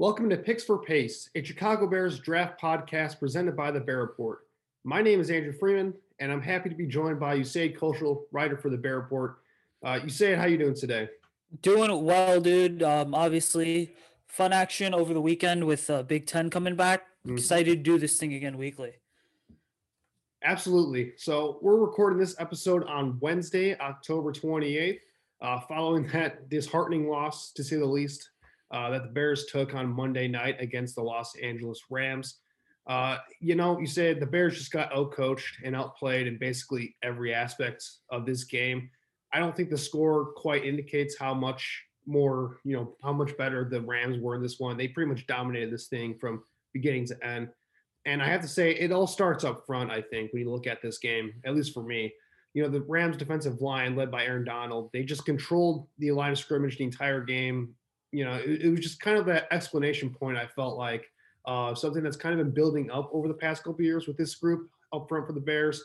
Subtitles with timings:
[0.00, 4.46] Welcome to Picks for Pace, a Chicago Bears draft podcast presented by the Bear Report.
[4.82, 8.56] My name is Andrew Freeman, and I'm happy to be joined by Usaid cultural writer
[8.56, 9.40] for the Bear Report.
[9.84, 11.10] Uh, Usaid, how you doing today?
[11.60, 12.82] Doing well, dude.
[12.82, 13.94] Um, obviously,
[14.26, 17.02] fun action over the weekend with uh, Big Ten coming back.
[17.26, 17.36] Mm-hmm.
[17.36, 18.92] Excited to do this thing again weekly.
[20.42, 21.12] Absolutely.
[21.18, 25.00] So we're recording this episode on Wednesday, October 28th,
[25.42, 28.30] uh, following that disheartening loss, to say the least,
[28.70, 32.38] uh, that the Bears took on Monday night against the Los Angeles Rams.
[32.86, 37.34] Uh, you know, you said the Bears just got outcoached and outplayed in basically every
[37.34, 38.90] aspect of this game.
[39.32, 43.68] I don't think the score quite indicates how much more, you know, how much better
[43.68, 44.76] the Rams were in this one.
[44.76, 46.42] They pretty much dominated this thing from
[46.72, 47.48] beginning to end.
[48.06, 50.66] And I have to say, it all starts up front, I think, when you look
[50.66, 52.12] at this game, at least for me.
[52.54, 56.32] You know, the Rams defensive line led by Aaron Donald, they just controlled the line
[56.32, 57.74] of scrimmage the entire game
[58.12, 60.36] you know, it, it, was just kind of that explanation point.
[60.36, 61.10] I felt like
[61.46, 64.34] uh, something that's kind of been building up over the past couple years with this
[64.34, 65.84] group up front for the Bears,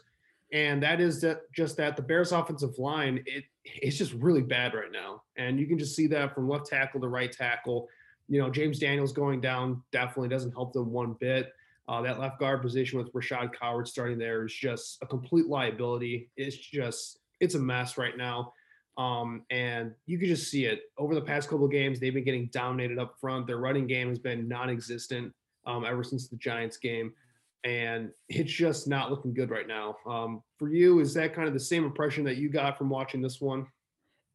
[0.51, 4.73] and that is that just that the Bears' offensive line it it's just really bad
[4.73, 7.87] right now, and you can just see that from left tackle to right tackle.
[8.27, 11.53] You know, James Daniels going down definitely doesn't help them one bit.
[11.87, 16.29] Uh, that left guard position with Rashaad Coward starting there is just a complete liability.
[16.35, 18.53] It's just it's a mess right now.
[18.97, 21.99] Um, and you could just see it over the past couple games.
[21.99, 23.45] They've been getting dominated up front.
[23.45, 25.33] Their running game has been non-existent
[25.65, 27.13] um, ever since the Giants game,
[27.63, 29.97] and it's just not looking good right now.
[30.07, 33.21] Um, for you, is that kind of the same impression that you got from watching
[33.21, 33.67] this one?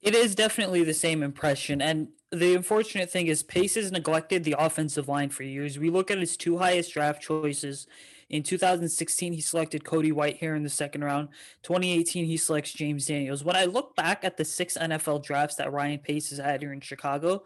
[0.02, 4.56] It is definitely the same impression, and the unfortunate thing is Pace has neglected the
[4.58, 5.78] offensive line for years.
[5.78, 7.86] We look at his two highest draft choices
[8.30, 11.28] in 2016, he selected Cody Whitehair in the second round.
[11.64, 13.44] 2018, he selects James Daniels.
[13.44, 16.72] When I look back at the six NFL drafts that Ryan Pace has had here
[16.72, 17.42] in Chicago,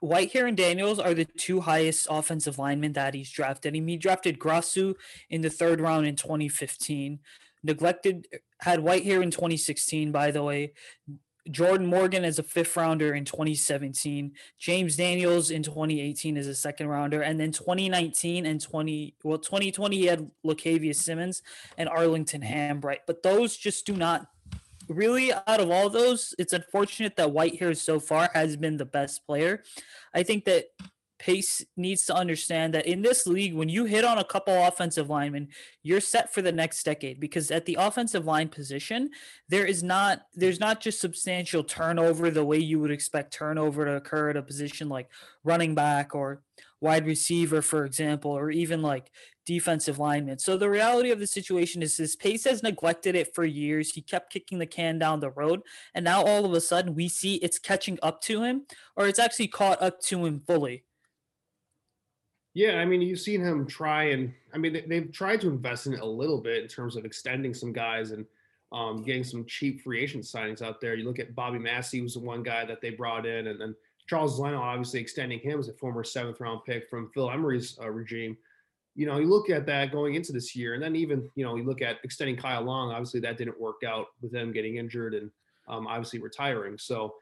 [0.00, 3.74] Whitehair and Daniels are the two highest offensive linemen that he's drafted.
[3.74, 4.94] He drafted Grasu
[5.28, 7.18] in the third round in 2015.
[7.64, 8.28] Neglected
[8.60, 10.74] had Whitehair in 2016, by the way.
[11.50, 16.88] Jordan Morgan as a fifth rounder in 2017, James Daniels in 2018 as a second
[16.88, 21.42] rounder, and then 2019 and 20 well 2020 he had Lachavious Simmons
[21.76, 24.26] and Arlington Hambright, but those just do not
[24.88, 26.34] really out of all those.
[26.38, 29.62] It's unfortunate that Whitehair so far has been the best player.
[30.14, 30.66] I think that
[31.18, 35.10] Pace needs to understand that in this league, when you hit on a couple offensive
[35.10, 35.48] linemen,
[35.82, 39.10] you're set for the next decade because at the offensive line position,
[39.48, 43.96] there is not there's not just substantial turnover the way you would expect turnover to
[43.96, 45.08] occur at a position like
[45.42, 46.42] running back or
[46.80, 49.10] wide receiver, for example, or even like
[49.44, 50.38] defensive lineman.
[50.38, 53.92] So the reality of the situation is his pace has neglected it for years.
[53.92, 55.62] He kept kicking the can down the road.
[55.94, 59.18] And now all of a sudden we see it's catching up to him or it's
[59.18, 60.84] actually caught up to him fully.
[62.54, 65.94] Yeah, I mean, you've seen him try, and I mean, they've tried to invest in
[65.94, 68.26] it a little bit in terms of extending some guys and
[68.72, 70.94] um, getting some cheap free agent signings out there.
[70.94, 73.74] You look at Bobby Massie was the one guy that they brought in, and then
[74.08, 77.90] Charles Leno obviously extending him as a former seventh round pick from Phil Emery's uh,
[77.90, 78.36] regime.
[78.94, 81.56] You know, you look at that going into this year, and then even you know
[81.56, 82.90] you look at extending Kyle Long.
[82.90, 85.30] Obviously, that didn't work out with them getting injured and
[85.68, 86.76] um, obviously retiring.
[86.78, 87.14] So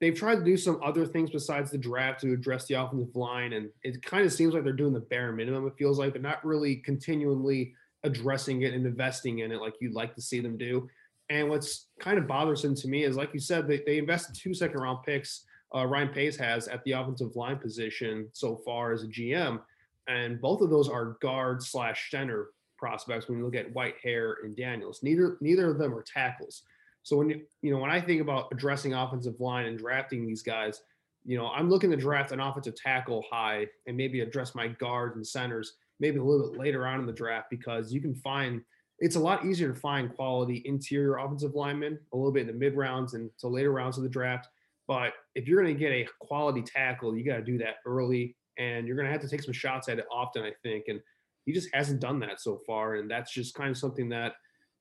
[0.00, 3.52] they've tried to do some other things besides the draft to address the offensive line,
[3.52, 5.66] and it kind of seems like they're doing the bare minimum.
[5.66, 9.94] It feels like they're not really continually addressing it and investing in it like you'd
[9.94, 10.88] like to see them do.
[11.30, 14.52] And what's kind of bothersome to me is, like you said, they, they invested two
[14.52, 15.44] second round picks.
[15.74, 19.60] Uh, Ryan Pace has at the offensive line position so far as a GM,
[20.06, 23.28] and both of those are guard slash center prospects.
[23.28, 26.62] When you look at Whitehair and Daniels, neither neither of them are tackles.
[27.04, 30.42] So when you you know when I think about addressing offensive line and drafting these
[30.42, 30.82] guys,
[31.24, 35.14] you know I'm looking to draft an offensive tackle high and maybe address my guards
[35.16, 38.60] and centers maybe a little bit later on in the draft because you can find
[38.98, 42.52] it's a lot easier to find quality interior offensive linemen a little bit in the
[42.52, 44.48] mid rounds and to later rounds of the draft.
[44.86, 48.36] But if you're going to get a quality tackle, you got to do that early,
[48.58, 50.84] and you're going to have to take some shots at it often, I think.
[50.88, 51.00] And
[51.46, 54.34] he just hasn't done that so far, and that's just kind of something that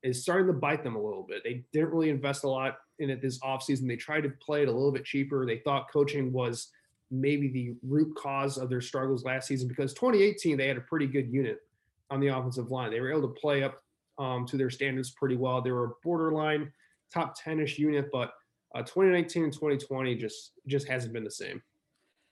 [0.03, 1.43] is starting to bite them a little bit.
[1.43, 3.87] They didn't really invest a lot in it this offseason.
[3.87, 5.45] They tried to play it a little bit cheaper.
[5.45, 6.69] They thought coaching was
[7.09, 11.07] maybe the root cause of their struggles last season because 2018 they had a pretty
[11.07, 11.59] good unit
[12.09, 12.91] on the offensive line.
[12.91, 13.81] They were able to play up
[14.19, 15.61] um, to their standards pretty well.
[15.61, 16.71] They were a borderline
[17.13, 18.33] top 10ish unit, but
[18.75, 21.61] uh, 2019 and 2020 just just hasn't been the same.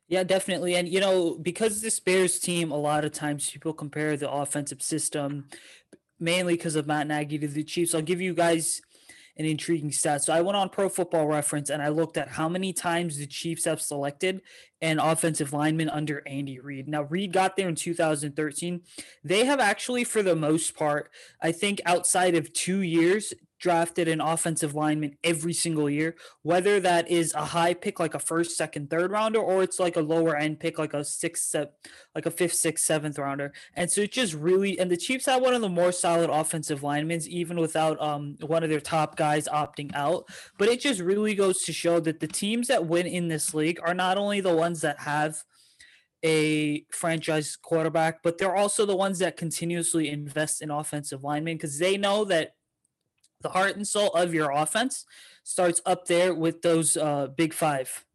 [0.07, 0.75] Yeah, definitely.
[0.75, 4.81] And you know, because this Bears team, a lot of times people compare the offensive
[4.81, 5.47] system
[6.21, 7.93] mainly because of Matt Nagy to the Chiefs.
[7.93, 8.81] I'll give you guys
[9.37, 10.23] an intriguing stat.
[10.23, 13.25] So I went on Pro Football Reference and I looked at how many times the
[13.25, 14.41] Chiefs have selected
[14.81, 16.87] an offensive lineman under Andy Reid.
[16.87, 18.81] Now Reid got there in 2013.
[19.23, 21.09] They have actually, for the most part,
[21.41, 27.09] I think outside of two years, drafted an offensive lineman every single year, whether that
[27.09, 30.35] is a high pick like a first, second, third rounder, or it's like a lower
[30.35, 31.55] end pick like a sixth,
[32.15, 33.53] like a fifth, sixth, seventh rounder.
[33.75, 36.83] And so it just really and the Chiefs have one of the more solid offensive
[36.83, 40.25] linemen, even without um one of their top guys opting out.
[40.57, 43.79] But it just really goes to show that the teams that win in this league
[43.83, 45.37] are not only the ones that have
[46.23, 51.79] a franchise quarterback, but they're also the ones that continuously invest in offensive linemen because
[51.79, 52.53] they know that
[53.41, 55.05] the heart and soul of your offense
[55.43, 58.05] starts up there with those uh, big five.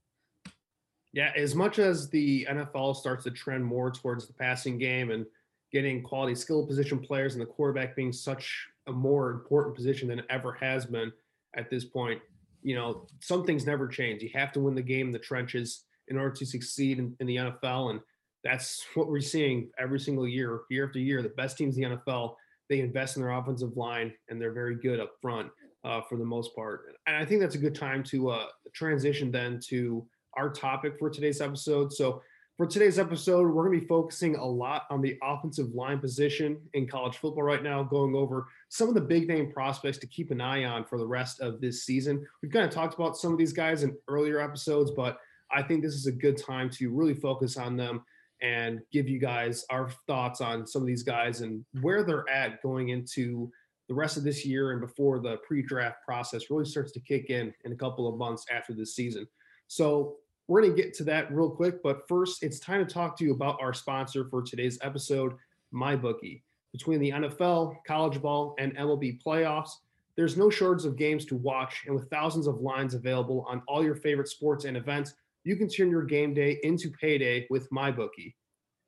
[1.12, 5.24] Yeah, as much as the NFL starts to trend more towards the passing game and
[5.72, 10.22] getting quality skill position players and the quarterback being such a more important position than
[10.30, 11.12] ever has been
[11.56, 12.20] at this point,
[12.62, 14.22] you know, some things never change.
[14.22, 17.26] You have to win the game in the trenches in order to succeed in, in
[17.26, 17.90] the NFL.
[17.90, 18.00] And
[18.44, 21.22] that's what we're seeing every single year, year after year.
[21.22, 22.34] The best teams in the NFL
[22.68, 25.50] they invest in their offensive line and they're very good up front
[25.84, 26.94] uh, for the most part.
[27.06, 31.08] And I think that's a good time to uh, transition then to our topic for
[31.08, 31.92] today's episode.
[31.92, 32.22] So,
[32.56, 36.58] for today's episode, we're going to be focusing a lot on the offensive line position
[36.72, 40.30] in college football right now, going over some of the big name prospects to keep
[40.30, 42.26] an eye on for the rest of this season.
[42.42, 45.18] We've kind of talked about some of these guys in earlier episodes, but
[45.50, 48.02] I think this is a good time to really focus on them
[48.42, 52.62] and give you guys our thoughts on some of these guys and where they're at
[52.62, 53.50] going into
[53.88, 57.52] the rest of this year and before the pre-draft process really starts to kick in
[57.64, 59.26] in a couple of months after this season.
[59.68, 60.16] So
[60.48, 63.24] we're going to get to that real quick, but first it's time to talk to
[63.24, 65.34] you about our sponsor for today's episode,
[65.74, 66.42] MyBookie.
[66.72, 69.70] Between the NFL, college ball, and MLB playoffs,
[70.16, 73.84] there's no shortage of games to watch, and with thousands of lines available on all
[73.84, 75.14] your favorite sports and events,
[75.46, 78.34] you can turn your game day into payday with MyBookie.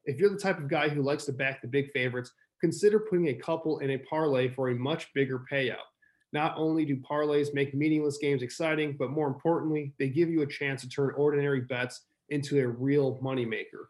[0.07, 3.29] If you're the type of guy who likes to back the big favorites, consider putting
[3.29, 5.87] a couple in a parlay for a much bigger payout.
[6.33, 10.47] Not only do parlays make meaningless games exciting, but more importantly, they give you a
[10.49, 13.87] chance to turn ordinary bets into a real moneymaker.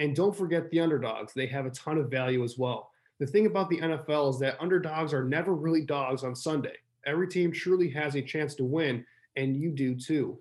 [0.00, 2.90] And don't forget the underdogs, they have a ton of value as well.
[3.20, 6.74] The thing about the NFL is that underdogs are never really dogs on Sunday.
[7.06, 9.06] Every team truly has a chance to win,
[9.36, 10.40] and you do too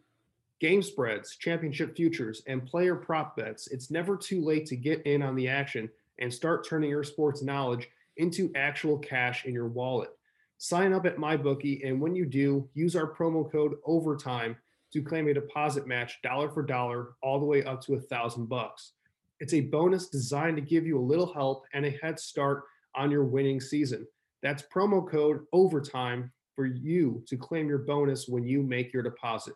[0.62, 5.24] game spreads, championship futures, and player prop bets, it's never too late to get in
[5.24, 5.90] on the action
[6.20, 10.12] and start turning your sports knowledge into actual cash in your wallet.
[10.60, 14.56] Sign up at MyBookie, and when you do, use our promo code OVERTIME
[14.94, 18.48] to claim a deposit match dollar for dollar all the way up to a thousand
[18.48, 18.92] bucks.
[19.40, 23.10] It's a bonus designed to give you a little help and a head start on
[23.10, 24.06] your winning season.
[24.44, 29.56] That's promo code OVERTIME for you to claim your bonus when you make your deposit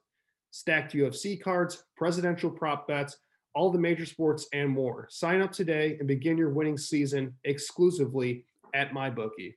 [0.56, 3.18] stacked UFC cards, presidential prop bets,
[3.56, 5.06] all the major sports, and more.
[5.10, 9.56] Sign up today and begin your winning season exclusively at MyBookie.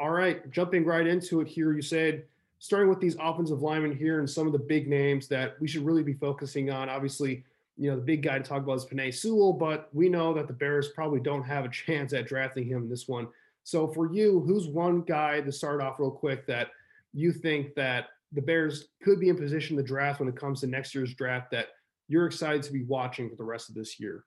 [0.00, 2.24] All right, jumping right into it here, you said
[2.58, 5.84] starting with these offensive linemen here and some of the big names that we should
[5.84, 6.88] really be focusing on.
[6.88, 7.44] Obviously,
[7.76, 10.46] you know, the big guy to talk about is Penei Sewell, but we know that
[10.46, 13.28] the Bears probably don't have a chance at drafting him in this one.
[13.64, 16.68] So for you, who's one guy to start off real quick that
[17.12, 20.66] you think that the Bears could be in position to draft when it comes to
[20.66, 21.68] next year's draft that
[22.08, 24.24] you're excited to be watching for the rest of this year?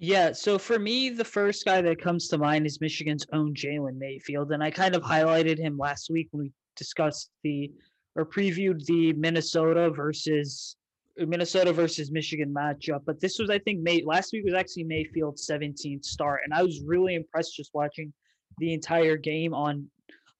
[0.00, 3.98] Yeah, so for me, the first guy that comes to mind is Michigan's own Jalen
[3.98, 7.72] Mayfield, and I kind of highlighted him last week when we discussed the
[8.14, 10.76] or previewed the Minnesota versus
[11.16, 13.02] Minnesota versus Michigan matchup.
[13.04, 16.62] But this was, I think, May last week was actually Mayfield's 17th start, and I
[16.62, 18.12] was really impressed just watching
[18.58, 19.88] the entire game on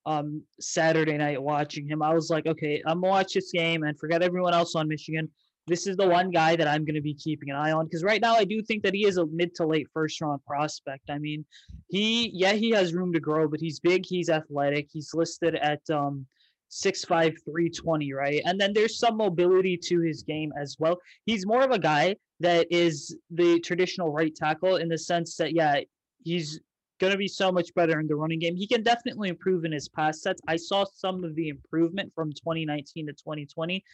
[0.09, 1.41] um, Saturday night.
[1.41, 4.75] Watching him, I was like, okay, I'm gonna watch this game and forget everyone else
[4.75, 5.29] on Michigan.
[5.67, 8.03] This is the one guy that I'm going to be keeping an eye on because
[8.03, 11.11] right now I do think that he is a mid to late first round prospect.
[11.11, 11.45] I mean,
[11.91, 15.83] he yeah he has room to grow, but he's big, he's athletic, he's listed at
[15.91, 16.27] um
[16.71, 18.41] six five three twenty, right?
[18.47, 20.97] And then there's some mobility to his game as well.
[21.27, 25.53] He's more of a guy that is the traditional right tackle in the sense that,
[25.55, 25.81] yeah,
[26.25, 26.61] he's
[26.99, 28.57] going to be so much better in the running game.
[28.57, 30.41] He can definitely improve in his pass sets.
[30.49, 33.85] I saw some of the improvement from 2019 to 2020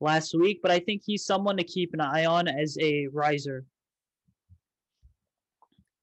[0.00, 3.64] last week, but I think he's someone to keep an eye on as a riser.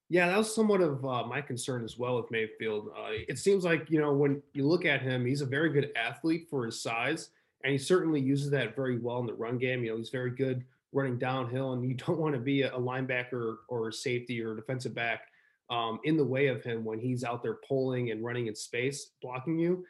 [0.09, 2.89] Yeah, that was somewhat of uh, my concern as well with Mayfield.
[2.97, 5.91] Uh, it seems like, you know, when you look at him, he's a very good
[5.95, 7.29] athlete for his size,
[7.63, 9.85] and he certainly uses that very well in the run game.
[9.85, 13.57] You know, he's very good running downhill, and you don't want to be a, linebacker
[13.69, 15.30] or a safety or defensive back
[15.71, 19.11] um, in the way of him when he's out there pulling and running in space,
[19.21, 19.83] blocking you.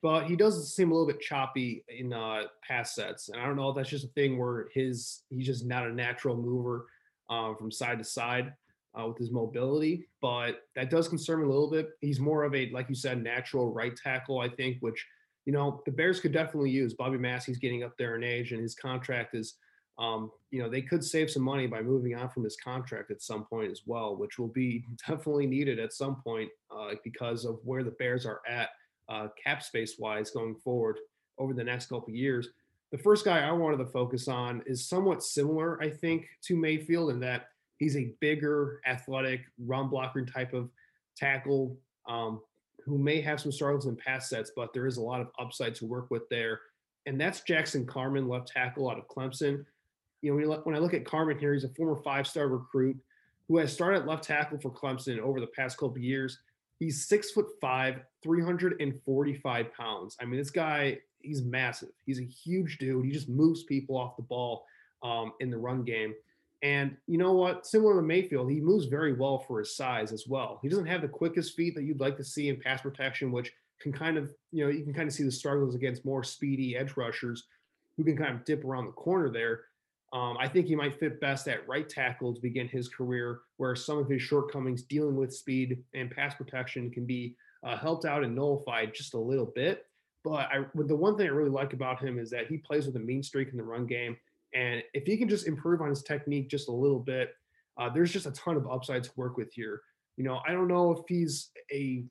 [0.00, 3.56] But he does seem a little bit choppy in uh, pass sets, and I don't
[3.56, 6.86] know if that's just a thing where his he's just not a natural mover
[7.28, 8.52] um, from side to side
[8.98, 11.90] uh, with his mobility, but that does concern me a little bit.
[12.00, 15.04] He's more of a, like you said, natural right tackle, I think, which,
[15.46, 16.94] you know, the Bears could definitely use.
[16.94, 19.56] Bobby Massie's getting up there in age, and his contract is,
[19.98, 23.22] um, you know, they could save some money by moving on from his contract at
[23.22, 27.58] some point as well, which will be definitely needed at some point uh, because of
[27.64, 28.70] where the Bears are at
[29.08, 30.98] uh, cap space wise going forward
[31.38, 32.48] over the next couple of years.
[32.92, 37.10] The first guy I wanted to focus on is somewhat similar, I think, to Mayfield
[37.10, 37.48] in that
[37.78, 40.70] He's a bigger, athletic, run blocker type of
[41.16, 41.76] tackle
[42.08, 42.40] um,
[42.84, 45.74] who may have some struggles in pass sets, but there is a lot of upside
[45.76, 46.60] to work with there.
[47.06, 49.64] And that's Jackson Carman, left tackle out of Clemson.
[50.24, 52.96] You know, when I look at Carman here, he's a former five-star recruit
[53.46, 56.38] who has started left tackle for Clemson over the past couple years.
[56.78, 60.16] He's six foot five, 345 pounds.
[60.18, 61.90] I mean, this guy, he's massive.
[62.06, 63.04] He's a huge dude.
[63.04, 64.64] He just moves people off the ball
[65.02, 66.14] um, in the run game.
[66.62, 67.66] And you know what?
[67.66, 70.58] Similar to Mayfield, he moves very well for his size as well.
[70.62, 73.52] He doesn't have the quickest feet that you'd like to see in pass protection, which
[73.78, 76.74] can kind of, you know, you can kind of see the struggles against more speedy
[76.78, 77.44] edge rushers
[77.98, 79.64] who can kind of dip around the corner there.
[80.14, 83.74] Um, I think he might fit best at right tackle to begin his career, where
[83.74, 87.34] some of his shortcomings dealing with speed and pass protection can be
[87.66, 89.86] uh, helped out and nullified just a little bit.
[90.22, 92.94] But I, the one thing I really like about him is that he plays with
[92.94, 94.16] a mean streak in the run game.
[94.54, 97.34] And if he can just improve on his technique just a little bit,
[97.76, 99.82] uh, there's just a ton of upside to work with here.
[100.16, 102.04] You know, I don't know if he's a,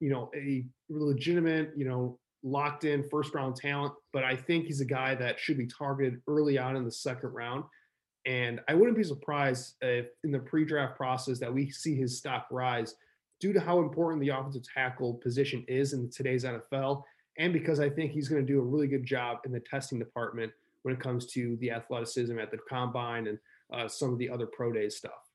[0.00, 4.80] you know, a legitimate, you know, locked in first round talent, but I think he's
[4.80, 7.64] a guy that should be targeted early on in the second round.
[8.24, 12.18] And I wouldn't be surprised if in the pre draft process that we see his
[12.18, 12.94] stock rise
[13.40, 17.02] due to how important the offensive tackle position is in today's NFL.
[17.38, 19.98] And because I think he's going to do a really good job in the testing
[19.98, 23.38] department when it comes to the athleticism at the combine and
[23.72, 25.31] uh, some of the other pro day stuff.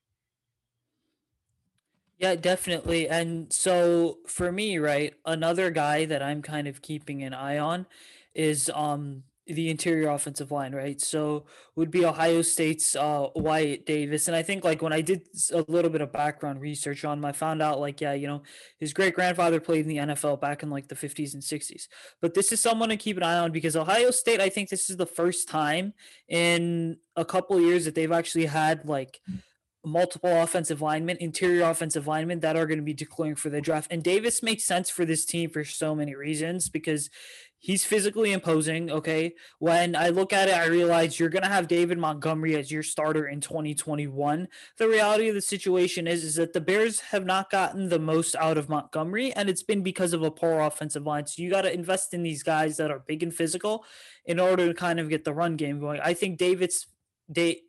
[2.18, 3.08] Yeah, definitely.
[3.08, 7.86] And so for me, right, another guy that I'm kind of keeping an eye on
[8.34, 11.00] is um the interior offensive line, right?
[11.00, 11.46] So
[11.78, 15.22] would be Ohio State's uh, Wyatt Davis, and I think like when I did
[15.54, 18.42] a little bit of background research on him, I found out like yeah, you know,
[18.80, 21.88] his great grandfather played in the NFL back in like the 50s and 60s.
[22.22, 24.90] But this is someone to keep an eye on because Ohio State, I think this
[24.90, 25.94] is the first time
[26.28, 29.22] in a couple years that they've actually had like
[29.86, 33.92] multiple offensive linemen, interior offensive linemen that are going to be declaring for the draft.
[33.92, 37.10] And Davis makes sense for this team for so many reasons because
[37.60, 38.92] He's physically imposing.
[38.92, 39.34] Okay.
[39.60, 42.84] When I look at it, I realize you're going to have David Montgomery as your
[42.84, 44.48] starter in 2021.
[44.78, 48.36] The reality of the situation is, is that the Bears have not gotten the most
[48.36, 51.26] out of Montgomery, and it's been because of a poor offensive line.
[51.26, 53.86] So you got to invest in these guys that are big and physical
[54.26, 56.00] in order to kind of get the run game going.
[56.02, 56.86] I think David's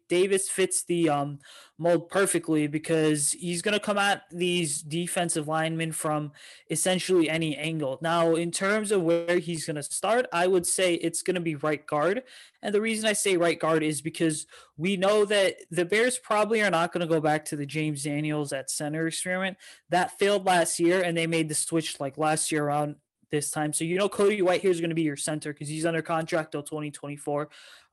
[0.09, 1.39] Davis fits the um,
[1.79, 6.33] mold perfectly because he's going to come at these defensive linemen from
[6.71, 7.99] essentially any angle.
[8.03, 11.41] Now, in terms of where he's going to start, I would say it's going to
[11.41, 12.25] be right guard.
[12.63, 14.47] And the reason I say right guard is because
[14.77, 18.03] we know that the Bears probably are not going to go back to the James
[18.03, 19.57] Daniels at center experiment.
[19.91, 22.97] That failed last year, and they made the switch like last year around
[23.31, 23.73] this time.
[23.73, 26.53] So you know Cody Whitehair is going to be your center because he's under contract
[26.53, 27.49] till 2024.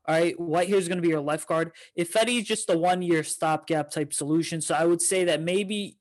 [0.08, 1.72] All right, Whitehair is going to be your left guard.
[1.98, 4.60] Ifedi's just a one-year stopgap type solution.
[4.60, 5.98] So I would say that maybe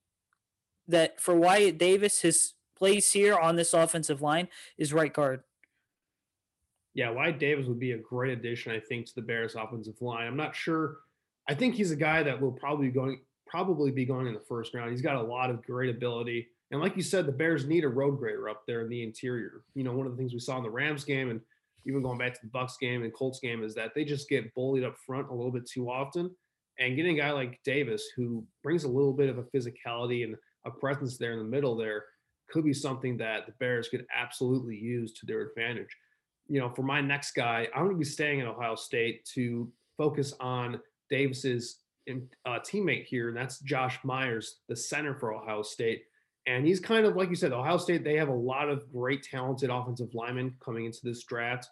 [0.87, 4.47] that for Wyatt Davis, his place here on this offensive line
[4.77, 5.41] is right guard.
[6.93, 10.27] Yeah, Wyatt Davis would be a great addition, I think, to the Bears offensive line.
[10.27, 10.97] I'm not sure.
[11.49, 14.73] I think he's a guy that will probably going probably be going in the first
[14.73, 14.91] round.
[14.91, 16.47] He's got a lot of great ability.
[16.71, 19.63] And like you said, the Bears need a road grader up there in the interior.
[19.75, 21.41] You know, one of the things we saw in the Rams game and
[21.85, 24.53] even going back to the Bucs game and Colts game is that they just get
[24.55, 26.29] bullied up front a little bit too often.
[26.79, 30.35] And getting a guy like Davis who brings a little bit of a physicality and
[30.65, 32.03] a presence there in the middle there
[32.49, 35.89] could be something that the Bears could absolutely use to their advantage.
[36.47, 39.71] You know, for my next guy, I'm going to be staying at Ohio State to
[39.97, 46.03] focus on Davis's uh, teammate here, and that's Josh Myers, the center for Ohio State.
[46.47, 49.23] And he's kind of like you said, Ohio State, they have a lot of great
[49.23, 51.67] talented offensive linemen coming into this draft.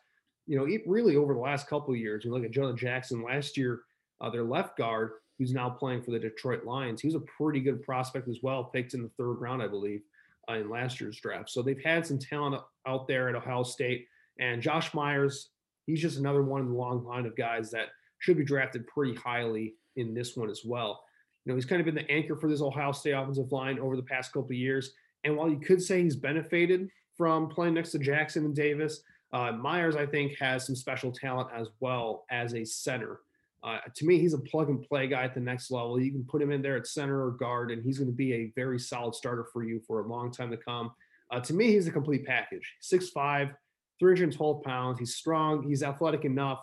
[0.47, 3.23] You know, it really over the last couple of years, you look at Jonah Jackson
[3.23, 3.81] last year,
[4.19, 7.01] uh, their left guard, who's now playing for the Detroit Lions.
[7.01, 10.01] He was a pretty good prospect as well, picked in the third round, I believe,
[10.49, 11.49] uh, in last year's draft.
[11.49, 14.07] So they've had some talent out there at Ohio State.
[14.39, 15.49] And Josh Myers,
[15.85, 17.87] he's just another one in the long line of guys that
[18.19, 21.03] should be drafted pretty highly in this one as well.
[21.45, 23.95] You know, he's kind of been the anchor for this Ohio State offensive line over
[23.95, 24.93] the past couple of years.
[25.23, 29.01] And while you could say he's benefited from playing next to Jackson and Davis,
[29.33, 33.19] uh, Myers, I think, has some special talent as well as a center.
[33.63, 35.99] Uh, to me, he's a plug and play guy at the next level.
[35.99, 38.33] You can put him in there at center or guard, and he's going to be
[38.33, 40.91] a very solid starter for you for a long time to come.
[41.31, 43.53] Uh, to me, he's a complete package 6'5,
[43.99, 44.99] 312 pounds.
[44.99, 46.59] He's strong, he's athletic enough.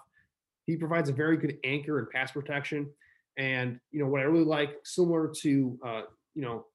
[0.67, 2.89] He provides a very good anchor and pass protection.
[3.37, 6.03] And you know what I really like, similar to uh,
[6.35, 6.67] you know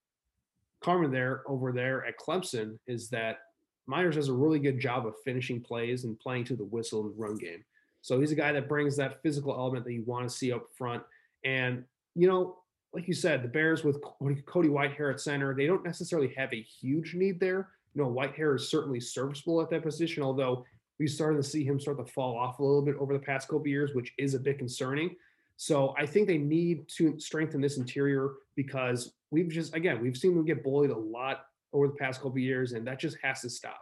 [0.83, 3.39] Carman there over there at Clemson, is that
[3.87, 7.13] Myers does a really good job of finishing plays and playing to the whistle and
[7.17, 7.63] run game.
[8.01, 10.67] So he's a guy that brings that physical element that you want to see up
[10.77, 11.03] front.
[11.43, 11.83] And
[12.15, 12.57] you know,
[12.93, 13.99] like you said, the Bears with
[14.45, 17.69] Cody Whitehair at center, they don't necessarily have a huge need there.
[17.93, 20.65] You know, Whitehair is certainly serviceable at that position, although
[20.99, 23.49] we started to see him start to fall off a little bit over the past
[23.49, 25.15] couple years, which is a bit concerning.
[25.57, 30.35] So I think they need to strengthen this interior because we've just again we've seen
[30.35, 33.41] them get bullied a lot over the past couple of years, and that just has
[33.41, 33.81] to stop.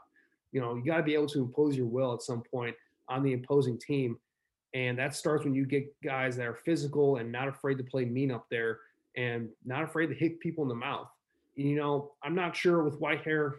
[0.52, 2.76] You know, you got to be able to impose your will at some point
[3.08, 4.18] on the opposing team,
[4.74, 8.06] and that starts when you get guys that are physical and not afraid to play
[8.06, 8.80] mean up there
[9.16, 11.08] and not afraid to hit people in the mouth.
[11.56, 13.54] You know, I'm not sure with Whitehair,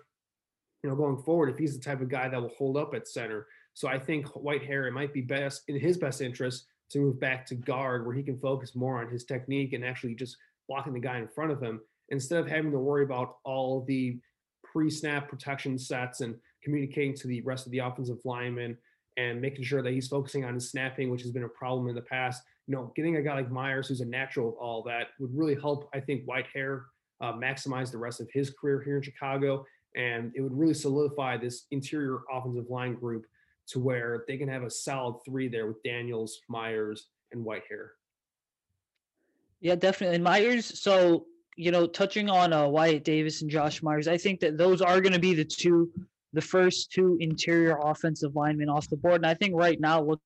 [0.82, 3.06] you know, going forward if he's the type of guy that will hold up at
[3.06, 3.46] center.
[3.74, 7.44] So I think Whitehair it might be best in his best interest to move back
[7.44, 10.36] to guard where he can focus more on his technique and actually just
[10.68, 14.18] blocking the guy in front of him instead of having to worry about all the
[14.62, 18.76] pre-snap protection sets and communicating to the rest of the offensive linemen
[19.16, 21.94] and making sure that he's focusing on his snapping, which has been a problem in
[21.94, 22.42] the past.
[22.66, 25.54] You know, getting a guy like Myers, who's a natural of all that, would really
[25.54, 25.88] help.
[25.92, 26.84] I think Whitehair
[27.20, 29.64] uh, maximize the rest of his career here in Chicago,
[29.96, 33.26] and it would really solidify this interior offensive line group
[33.68, 37.90] to where they can have a solid three there with Daniels, Myers, and Whitehair.
[39.60, 40.16] Yeah, definitely.
[40.16, 44.40] And Myers, so you know, touching on uh, Wyatt Davis and Josh Myers, I think
[44.40, 45.90] that those are going to be the two,
[46.32, 49.16] the first two interior offensive linemen off the board.
[49.16, 50.20] And I think right now, look,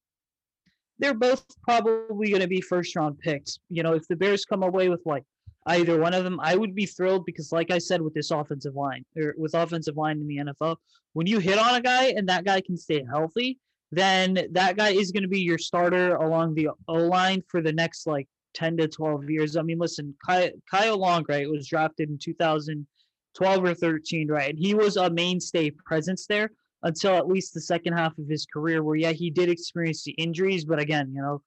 [0.98, 3.59] they're both probably going to be first round picks.
[3.68, 5.24] You know, if the Bears come away with like
[5.68, 8.74] either one of them, I would be thrilled because, like I said, with this offensive
[8.74, 10.76] line or with offensive line in the NFL,
[11.12, 13.59] when you hit on a guy and that guy can stay healthy,
[13.90, 17.72] then that guy is going to be your starter along the O line for the
[17.72, 19.57] next like 10 to 12 years.
[19.57, 24.50] I mean, listen, Kyle, Kyle Long, right, was drafted in 2012 or 13, right?
[24.50, 26.50] And he was a mainstay presence there
[26.83, 30.12] until at least the second half of his career, where, yeah, he did experience the
[30.12, 30.64] injuries.
[30.64, 31.42] But again, you know,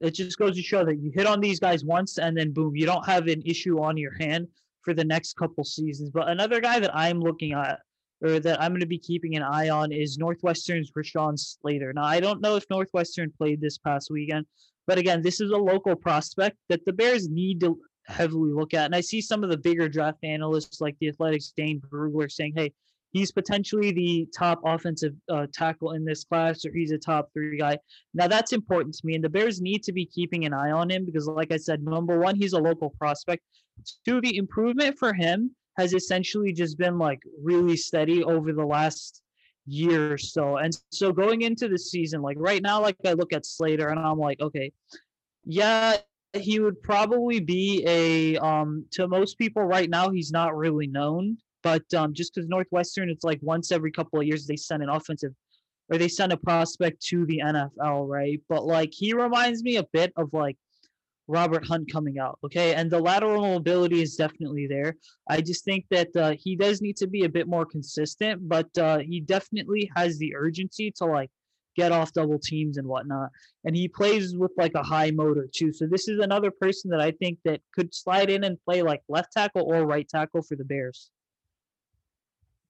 [0.00, 2.76] it just goes to show that you hit on these guys once and then boom,
[2.76, 4.48] you don't have an issue on your hand
[4.82, 6.10] for the next couple seasons.
[6.10, 7.80] But another guy that I'm looking at
[8.22, 11.92] or that I'm going to be keeping an eye on is Northwestern's Rashawn Slater.
[11.92, 14.46] Now, I don't know if Northwestern played this past weekend,
[14.86, 18.86] but again, this is a local prospect that the Bears need to heavily look at.
[18.86, 22.54] And I see some of the bigger draft analysts like the Athletic's, Dane Brugler, saying,
[22.56, 22.72] hey,
[23.12, 27.58] he's potentially the top offensive uh, tackle in this class, or he's a top three
[27.58, 27.78] guy.
[28.14, 30.90] Now that's important to me, and the Bears need to be keeping an eye on
[30.90, 33.42] him because, like I said, number one, he's a local prospect.
[34.04, 39.22] Two, the improvement for him has essentially just been like really steady over the last
[39.66, 40.56] year or so.
[40.56, 44.00] And so going into the season, like right now, like I look at Slater and
[44.00, 44.72] I'm like, okay,
[45.44, 45.98] yeah,
[46.34, 51.38] he would probably be a um to most people right now he's not really known
[51.62, 54.88] but um just because northwestern it's like once every couple of years they send an
[54.88, 55.32] offensive
[55.90, 59.86] or they send a prospect to the nfl right but like he reminds me a
[59.92, 60.56] bit of like
[61.26, 64.94] robert hunt coming out okay and the lateral mobility is definitely there
[65.28, 68.68] i just think that uh, he does need to be a bit more consistent but
[68.78, 71.30] uh, he definitely has the urgency to like
[71.78, 73.30] get off double teams and whatnot.
[73.64, 75.72] And he plays with like a high motor too.
[75.72, 79.00] So this is another person that I think that could slide in and play like
[79.08, 81.10] left tackle or right tackle for the Bears.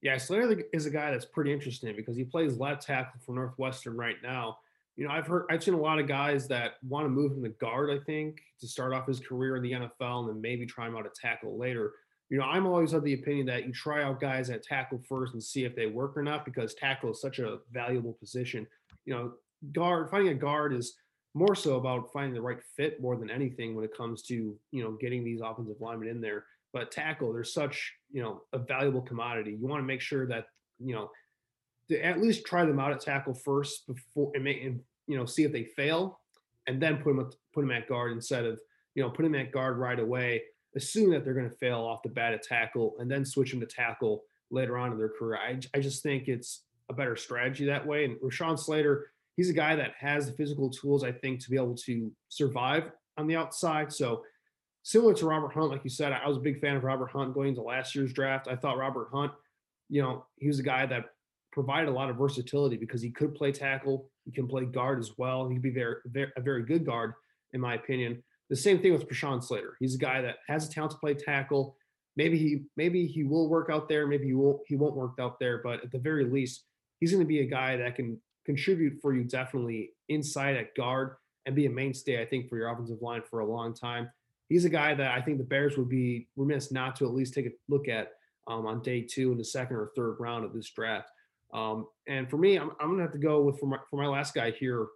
[0.03, 3.97] Yeah, Slater is a guy that's pretty interesting because he plays left tackle for Northwestern
[3.97, 4.59] right now.
[4.97, 7.43] You know, I've heard I've seen a lot of guys that want to move him
[7.45, 10.67] to guard, I think, to start off his career in the NFL and then maybe
[10.67, 11.93] try him out at tackle later.
[12.31, 15.33] You know, I'm always of the opinion that you try out guys at tackle first
[15.33, 18.67] and see if they work or not because tackle is such a valuable position
[19.09, 19.33] you know,
[19.73, 20.95] guard finding a guard is
[21.35, 24.85] more so about finding the right fit more than anything when it comes to you
[24.85, 26.45] know getting these offensive linemen in there.
[26.73, 29.57] But tackle, there's such you know a valuable commodity.
[29.59, 30.47] You want to make sure that
[30.79, 31.11] you know
[32.03, 35.45] at least try them out at tackle first before and make and you know see
[35.45, 36.21] if they fail,
[36.67, 38.61] and then put them put them at guard instead of
[38.95, 40.43] you know put them at guard right away.
[40.77, 43.61] Assume that they're going to fail off the bat at tackle, and then switch them
[43.61, 45.39] to tackle later on in their career.
[45.39, 48.05] I, I just think it's a better strategy that way.
[48.05, 51.57] And Rashawn Slater, he's a guy that has the physical tools, I think, to be
[51.57, 53.93] able to survive on the outside.
[53.93, 54.23] So
[54.89, 57.35] similar to Robert Hunt, like you said, I was a big fan of Robert Hunt
[57.35, 58.49] going into last year's draft.
[58.49, 59.33] I thought Robert Hunt,
[59.91, 61.05] you know, he was a guy that
[61.53, 65.13] provided a lot of versatility because he could play tackle, he can play guard as
[65.19, 65.47] well.
[65.47, 67.13] He could be very, very a very good guard,
[67.53, 68.23] in my opinion.
[68.49, 69.77] The same thing with Rashawn Slater.
[69.79, 71.77] He's a guy that has a talent to play tackle.
[72.17, 75.39] Maybe he maybe he will work out there, maybe he won't he won't work out
[75.39, 76.65] there, but at the very least,
[76.99, 81.17] he's going to be a guy that can contribute for you definitely inside at guard
[81.45, 84.09] and be a mainstay, I think, for your offensive line for a long time.
[84.49, 87.35] He's a guy that I think the Bears would be remiss not to at least
[87.35, 88.13] take a look at
[88.47, 91.11] um, on day two in the second or third round of this draft.
[91.53, 94.01] Um, and for me, I'm, I'm going to have to go with for my, for
[94.01, 94.87] my last guy here,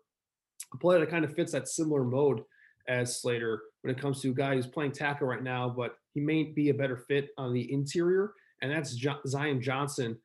[0.72, 2.42] a player that kind of fits that similar mode
[2.88, 6.20] as Slater when it comes to a guy who's playing tackle right now, but he
[6.20, 10.18] may be a better fit on the interior, and that's jo- Zion Johnson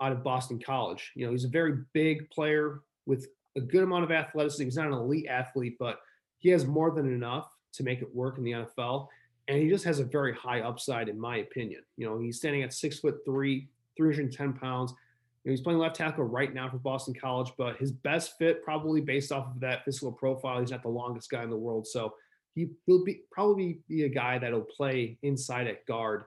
[0.00, 1.12] out of Boston College.
[1.14, 4.64] You know, he's a very big player with a good amount of athleticism.
[4.64, 5.98] He's not an elite athlete, but
[6.38, 9.08] he has more than enough to make it work in the NFL.
[9.48, 11.82] And he just has a very high upside, in my opinion.
[11.96, 14.92] You know, he's standing at six foot three, 310 pounds.
[15.44, 18.64] You know, he's playing left tackle right now for Boston College, but his best fit,
[18.64, 21.86] probably based off of that physical profile, he's not the longest guy in the world.
[21.86, 22.14] So
[22.54, 26.24] he will be probably be a guy that'll play inside at guard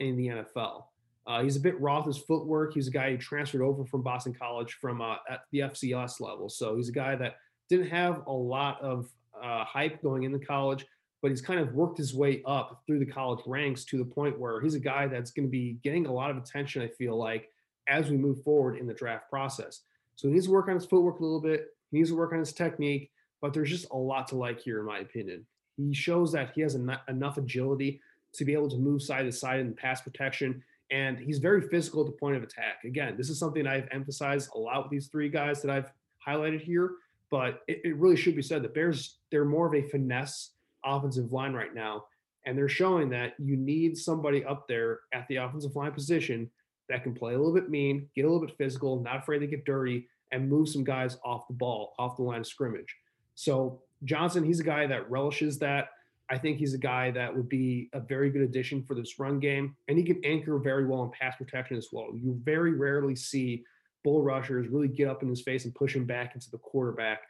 [0.00, 0.84] in the NFL.
[1.26, 2.74] Uh, he's a bit raw with his footwork.
[2.74, 6.48] He's a guy who transferred over from Boston College from uh, at the FCS level.
[6.48, 7.36] So he's a guy that
[7.68, 9.08] didn't have a lot of
[9.42, 10.86] uh, hype going into college,
[11.22, 14.38] but he's kind of worked his way up through the college ranks to the point
[14.38, 17.16] where he's a guy that's going to be getting a lot of attention, I feel
[17.16, 17.50] like,
[17.88, 19.80] as we move forward in the draft process.
[20.16, 21.66] So he needs to work on his footwork a little bit.
[21.90, 24.80] He needs to work on his technique, but there's just a lot to like here,
[24.80, 25.46] in my opinion.
[25.76, 28.00] He shows that he has en- enough agility
[28.34, 32.00] to be able to move side to side in pass protection and he's very physical
[32.00, 32.84] at the point of attack.
[32.84, 35.90] Again, this is something I've emphasized a lot with these three guys that I've
[36.26, 36.92] highlighted here,
[37.30, 40.52] but it, it really should be said that Bears they're more of a finesse
[40.84, 42.04] offensive line right now,
[42.46, 46.50] and they're showing that you need somebody up there at the offensive line position
[46.88, 49.46] that can play a little bit mean, get a little bit physical, not afraid to
[49.46, 52.96] get dirty, and move some guys off the ball, off the line of scrimmage.
[53.34, 55.90] So Johnson, he's a guy that relishes that.
[56.30, 59.40] I think he's a guy that would be a very good addition for this run
[59.40, 62.08] game, and he can anchor very well in pass protection as well.
[62.14, 63.64] You very rarely see
[64.02, 67.22] bull rushers really get up in his face and push him back into the quarterback.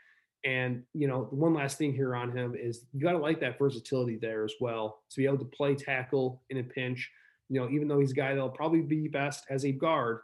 [0.44, 3.58] And you know, one last thing here on him is you got to like that
[3.58, 7.10] versatility there as well to be able to play tackle in a pinch.
[7.48, 10.20] You know, even though he's a guy that'll probably be best as a guard,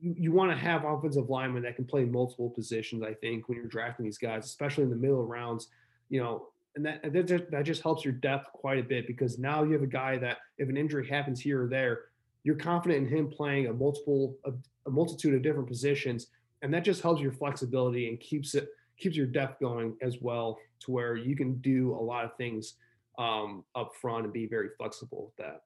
[0.00, 3.02] you, you want to have offensive linemen that can play multiple positions.
[3.02, 5.68] I think when you're drafting these guys, especially in the middle rounds,
[6.08, 9.38] you know, and that that just, that just helps your depth quite a bit because
[9.38, 12.04] now you have a guy that if an injury happens here or there,
[12.44, 14.36] you're confident in him playing a multiple
[14.86, 16.28] a, multitude of different positions,
[16.62, 18.68] and that just helps your flexibility and keeps it
[18.98, 22.74] keeps your depth going as well to where you can do a lot of things
[23.18, 25.62] um, up front and be very flexible with that.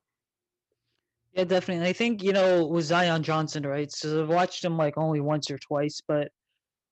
[1.32, 1.86] Yeah, definitely.
[1.86, 3.92] I think, you know, with Zion Johnson, right?
[3.92, 6.30] So I've watched him like only once or twice, but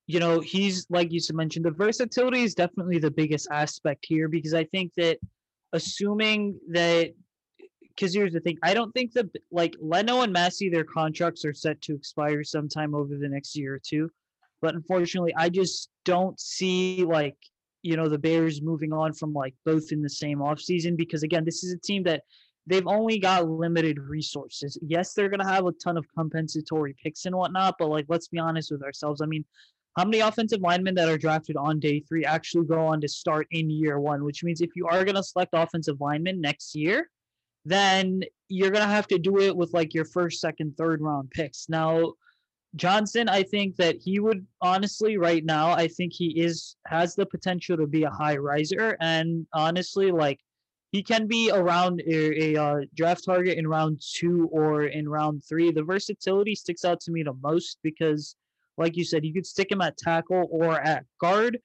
[0.07, 4.27] you know, he's like you said mentioned, the versatility is definitely the biggest aspect here
[4.27, 5.17] because I think that
[5.73, 7.11] assuming that
[7.95, 11.53] because here's the thing, I don't think that like Leno and Massie, their contracts are
[11.53, 14.09] set to expire sometime over the next year or two.
[14.61, 17.37] But unfortunately, I just don't see like
[17.83, 21.45] you know the Bears moving on from like both in the same offseason because again,
[21.45, 22.23] this is a team that
[22.67, 24.77] they've only got limited resources.
[24.81, 28.39] Yes, they're gonna have a ton of compensatory picks and whatnot, but like let's be
[28.39, 29.21] honest with ourselves.
[29.21, 29.45] I mean,
[29.97, 33.47] how many offensive linemen that are drafted on day three actually go on to start
[33.51, 34.23] in year one?
[34.23, 37.09] Which means if you are gonna select offensive linemen next year,
[37.65, 41.67] then you're gonna have to do it with like your first, second, third round picks.
[41.67, 42.13] Now,
[42.75, 47.25] Johnson, I think that he would honestly right now, I think he is has the
[47.25, 50.39] potential to be a high riser, and honestly, like
[50.91, 55.43] he can be around a, a uh, draft target in round two or in round
[55.43, 55.71] three.
[55.71, 58.35] The versatility sticks out to me the most because,
[58.77, 61.59] like you said, you could stick him at tackle or at guard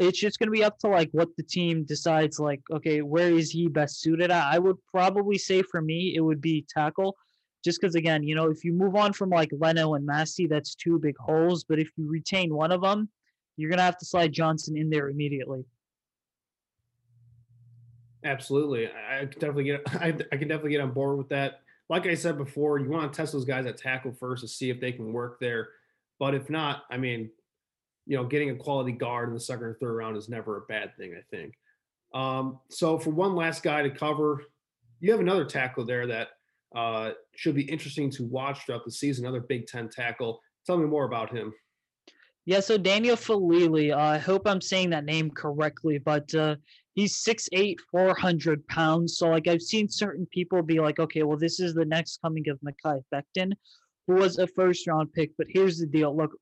[0.00, 3.30] it's just going to be up to like what the team decides like okay where
[3.30, 4.52] is he best suited at?
[4.52, 7.16] I would probably say for me it would be tackle
[7.62, 10.74] just because again you know if you move on from like leno and massie that's
[10.74, 13.08] two big holes but if you retain one of them
[13.56, 15.64] you're going to have to slide johnson in there immediately.
[18.22, 18.86] Absolutely.
[18.86, 21.60] I can definitely get I, I can definitely get on board with that.
[21.90, 24.70] Like i said before you want to test those guys at tackle first to see
[24.70, 25.70] if they can work there
[26.20, 27.30] but if not i mean
[28.10, 30.62] you know, getting a quality guard in the second or third round is never a
[30.62, 31.54] bad thing, I think.
[32.12, 34.42] Um, so for one last guy to cover,
[34.98, 36.30] you have another tackle there that
[36.74, 40.40] uh, should be interesting to watch throughout the season, another Big Ten tackle.
[40.66, 41.54] Tell me more about him.
[42.46, 46.56] Yeah, so Daniel Faalele, uh, I hope I'm saying that name correctly, but uh,
[46.94, 49.18] he's 6'8", 400 pounds.
[49.18, 52.48] So, like, I've seen certain people be like, okay, well, this is the next coming
[52.48, 53.52] of Mekhi Becton,
[54.08, 55.30] who was a first-round pick.
[55.38, 56.16] But here's the deal.
[56.16, 56.32] Look,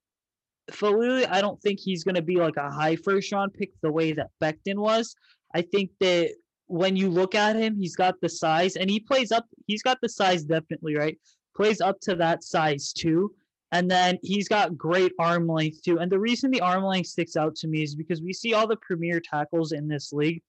[0.70, 3.92] Faalele, I don't think he's going to be like a high first round pick the
[3.92, 5.14] way that Becton was.
[5.54, 6.34] I think that
[6.66, 9.46] when you look at him, he's got the size and he plays up.
[9.66, 11.18] He's got the size definitely, right?
[11.56, 13.32] Plays up to that size too.
[13.72, 15.98] And then he's got great arm length too.
[15.98, 18.66] And the reason the arm length sticks out to me is because we see all
[18.66, 20.42] the premier tackles in this league.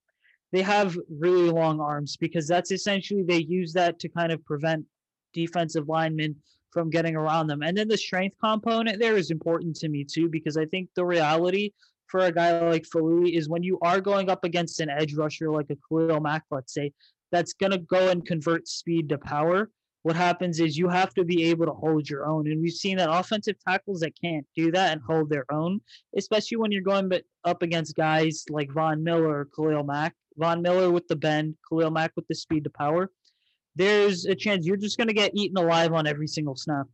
[0.51, 4.85] They have really long arms because that's essentially they use that to kind of prevent
[5.33, 6.35] defensive linemen
[6.71, 7.61] from getting around them.
[7.63, 11.05] And then the strength component there is important to me too, because I think the
[11.05, 11.71] reality
[12.07, 15.49] for a guy like Faalele is when you are going up against an edge rusher
[15.51, 16.91] like a Khalil Mack, let's say,
[17.31, 19.69] that's going to go and convert speed to power.
[20.03, 22.47] What happens is you have to be able to hold your own.
[22.47, 25.81] And we've seen that offensive tackles that can't do that and hold their own,
[26.17, 27.11] especially when you're going
[27.43, 30.15] up against guys like Von Miller or Khalil Mack.
[30.37, 33.11] Von Miller with the bend, Khalil Mack with the speed to power
[33.79, 36.85] there's a chance you're just going to get eaten alive on every single snap.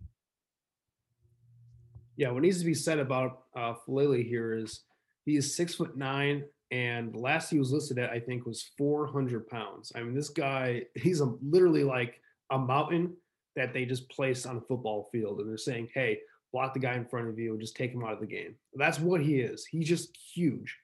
[2.16, 4.82] Yeah, what needs to be said about uh, Faalele here is
[5.26, 9.48] he is six foot nine, and last he was listed at I think was 400
[9.50, 9.92] pounds.
[9.96, 12.22] I mean, this guy he's a, literally like
[12.52, 13.18] a mountain
[13.56, 16.20] that they just place on a football field, and they're saying, "Hey,
[16.54, 18.56] block the guy in front of you and just take him out of the game."
[18.76, 19.66] That's what he is.
[19.66, 20.78] He's just huge,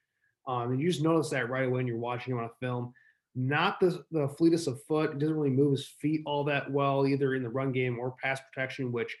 [0.48, 2.92] um, and you just notice that right away when you're watching him on a film
[3.34, 5.14] not the, the fleetest of foot.
[5.14, 8.14] He doesn't really move his feet all that well, either in the run game or
[8.22, 9.16] pass protection, which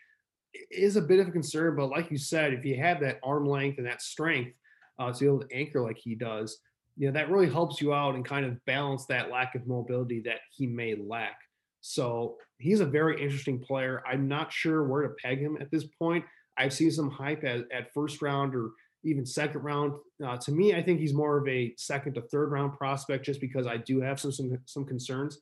[0.70, 1.76] is a bit of a concern.
[1.76, 4.52] But like you said, if you have that arm length and that strength
[4.98, 6.58] uh, to be able to anchor like he does,
[6.96, 10.20] you know, that really helps you out and kind of balance that lack of mobility
[10.20, 11.38] that he may lack.
[11.80, 14.02] So he's a very interesting player.
[14.06, 16.24] I'm not sure where to peg him at this point.
[16.58, 18.72] I've seen some hype at, at first round or
[19.04, 19.92] even second round.
[20.24, 23.40] Uh, to me, I think he's more of a second to third round prospect, just
[23.40, 25.38] because I do have some some, some concerns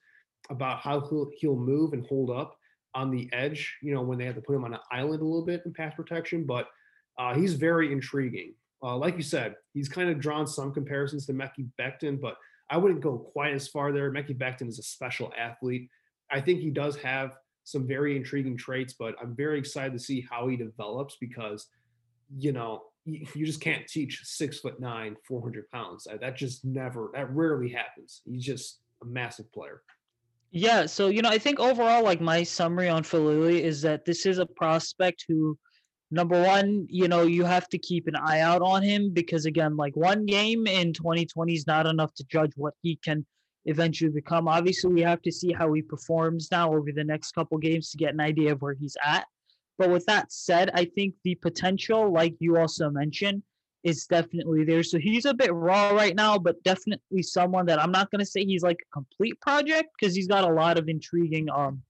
[0.50, 2.56] about how he'll, he'll move and hold up
[2.94, 3.76] on the edge.
[3.82, 5.72] You know, when they have to put him on an island a little bit in
[5.72, 6.68] pass protection, but
[7.18, 8.54] uh, he's very intriguing.
[8.82, 12.36] Uh, like you said, he's kind of drawn some comparisons to Mekhi Becton, but
[12.70, 14.10] I wouldn't go quite as far there.
[14.10, 15.90] Mekhi Becton is a special athlete.
[16.30, 20.26] I think he does have some very intriguing traits, but I'm very excited to see
[20.30, 21.66] how he develops because,
[22.36, 26.06] you know, you just can't teach six foot nine, 400 pounds.
[26.06, 28.22] Uh, that just never, that rarely happens.
[28.24, 29.82] He's just a massive player.
[30.50, 30.86] Yeah.
[30.86, 34.38] So, you know, I think overall, like my summary on Faalele is that this is
[34.38, 35.56] a prospect who,
[36.10, 39.76] number one, you know, you have to keep an eye out on him because, again,
[39.76, 43.24] like one game in 2020 is not enough to judge what he can
[43.66, 44.48] eventually become.
[44.48, 47.96] Obviously, we have to see how he performs now over the next couple games to
[47.96, 49.26] get an idea of where he's at.
[49.80, 53.42] But with that said, I think the potential, like you also mentioned,
[53.82, 54.82] is definitely there.
[54.82, 58.30] So he's a bit raw right now, but definitely someone that I'm not going to
[58.30, 61.80] say he's like a complete project because he's got a lot of intriguing um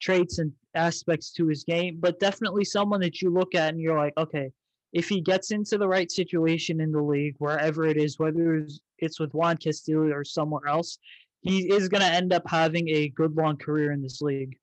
[0.00, 3.98] traits and aspects to his game, but definitely someone that you look at and you're
[3.98, 4.50] like, okay,
[4.94, 8.66] if he gets into the right situation in the league, wherever it is, whether
[9.00, 10.96] it's with Juan Castillo or somewhere else,
[11.42, 14.56] he is going to end up having a good long career in this league.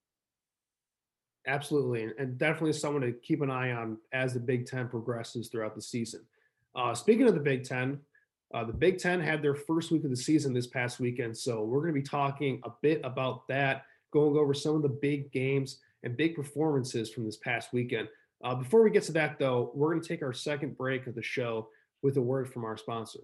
[1.47, 5.75] Absolutely, and definitely someone to keep an eye on as the Big Ten progresses throughout
[5.75, 6.21] the season.
[6.75, 7.99] Uh, speaking of the Big Ten,
[8.54, 11.63] uh, the Big Ten had their first week of the season this past weekend, so
[11.63, 15.32] we're going to be talking a bit about that, going over some of the big
[15.32, 18.08] games and big performances from this past weekend.
[18.43, 21.15] Uh, before we get to that, though, we're going to take our second break of
[21.15, 21.69] the show
[22.01, 23.21] with a word from our sponsor.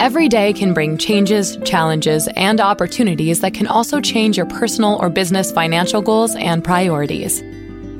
[0.00, 5.10] Every day can bring changes, challenges, and opportunities that can also change your personal or
[5.10, 7.42] business financial goals and priorities.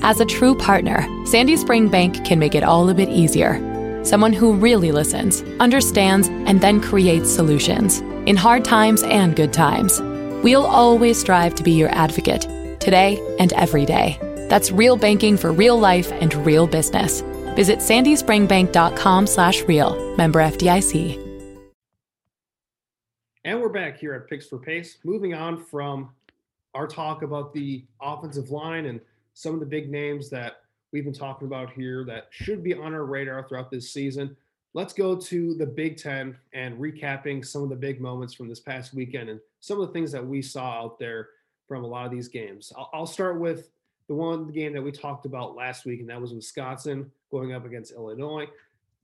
[0.02, 3.60] As a true partner, Sandy Spring Bank can make it all a bit easier.
[4.02, 10.00] Someone who really listens, understands, and then creates solutions in hard times and good times.
[10.42, 14.16] We'll always strive to be your advocate today and every day.
[14.48, 17.20] That's real banking for real life and real business.
[17.56, 20.16] Visit sandyspringbank.com slash real.
[20.16, 21.29] Member FDIC.
[23.50, 24.98] And we're back here at Picks for Pace.
[25.02, 26.10] Moving on from
[26.72, 29.00] our talk about the offensive line and
[29.34, 30.60] some of the big names that
[30.92, 34.36] we've been talking about here that should be on our radar throughout this season.
[34.72, 38.60] Let's go to the Big Ten and recapping some of the big moments from this
[38.60, 41.30] past weekend and some of the things that we saw out there
[41.66, 42.72] from a lot of these games.
[42.92, 43.68] I'll, start with
[44.06, 47.64] the one game that we talked about last week, and that was Wisconsin going up
[47.64, 48.46] against Illinois.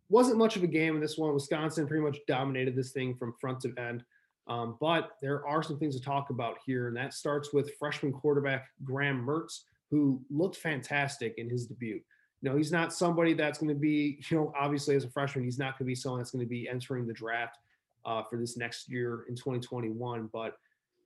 [0.08, 1.34] Wasn't much of a game in this one.
[1.34, 4.04] Wisconsin pretty much dominated this thing from front to end.
[4.48, 8.12] Um, but there are some things to talk about here, and that starts with freshman
[8.12, 12.00] quarterback Graham Mertz, who looked fantastic in his debut.
[12.42, 15.44] You know, he's not somebody that's going to be, you know, obviously as a freshman,
[15.44, 17.58] he's not going to be someone that's going to be entering the draft
[18.04, 20.28] uh, for this next year in 2021.
[20.32, 20.56] But,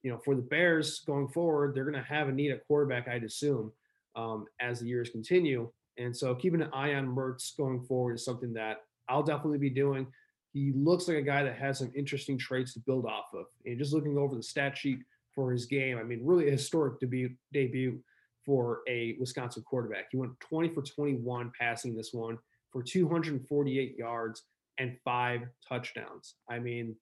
[0.02, 3.08] you know, for the Bears going forward, they're going to have a need at quarterback,
[3.08, 3.72] I'd assume,
[4.16, 5.70] um, as the years continue.
[5.98, 9.70] And so keeping an eye on Mertz going forward is something that I'll definitely be
[9.70, 10.06] doing.
[10.52, 13.46] He looks like a guy that has some interesting traits to build off of.
[13.66, 15.00] And just looking over the stat sheet
[15.34, 18.00] for his game, I mean, really a historic debut debut
[18.44, 20.06] for a Wisconsin quarterback.
[20.10, 22.38] He went 20 for 21 passing this one
[22.72, 24.42] for 248 yards
[24.78, 26.34] and five touchdowns.
[26.48, 26.96] I mean,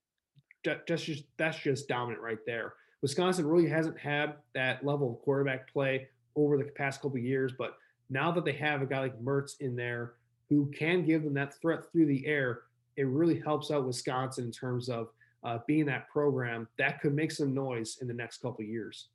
[0.64, 2.74] just that's just dominant right there.
[3.00, 7.76] Wisconsin really hasn't had that level of quarterback play over the past couple years, but
[8.10, 10.14] now that they have a guy like Mertz in there
[10.48, 12.62] who can give them that threat through the air,
[12.98, 15.08] it really helps out Wisconsin in terms of
[15.44, 19.08] uh, being that program that could make some noise in the next couple years.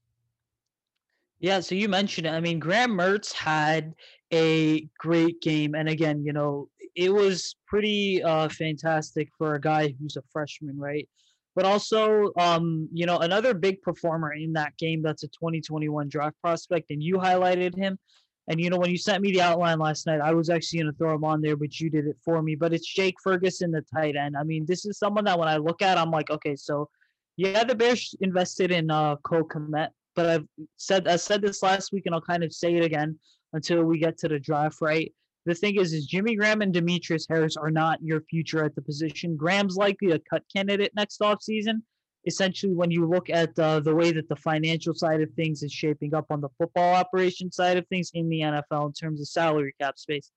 [1.39, 2.29] Yeah, so you mentioned it.
[2.29, 3.93] I mean, Graham Mertz had
[4.31, 9.93] a great game, and again, you know, it was pretty uh, fantastic for a guy
[9.99, 11.07] who's a freshman, right?
[11.53, 16.37] But also, um, you know, another big performer in that game that's a 2021 draft
[16.41, 17.99] prospect, and you highlighted him.
[18.47, 20.91] And you know, when you sent me the outline last night, I was actually going
[20.91, 22.55] to throw him on there, but you did it for me.
[22.55, 24.35] But it's Jake Ferguson, the tight end.
[24.35, 26.89] I mean, this is someone that when I look at, I'm like, okay, so
[27.37, 31.91] yeah, the Bears invested in uh, Cole Kmet, but I've said I said this last
[31.91, 33.17] week, and I'll kind of say it again
[33.53, 34.77] until we get to the draft.
[34.81, 35.13] Right.
[35.45, 38.81] The thing is, is Jimmy Graham and Demetrius Harris are not your future at the
[38.81, 39.35] position.
[39.35, 41.81] Graham's likely a cut candidate next offseason.
[42.25, 45.73] Essentially, when you look at uh, the way that the financial side of things is
[45.73, 49.27] shaping up on the football operation side of things in the NFL in terms of
[49.27, 50.31] salary cap space.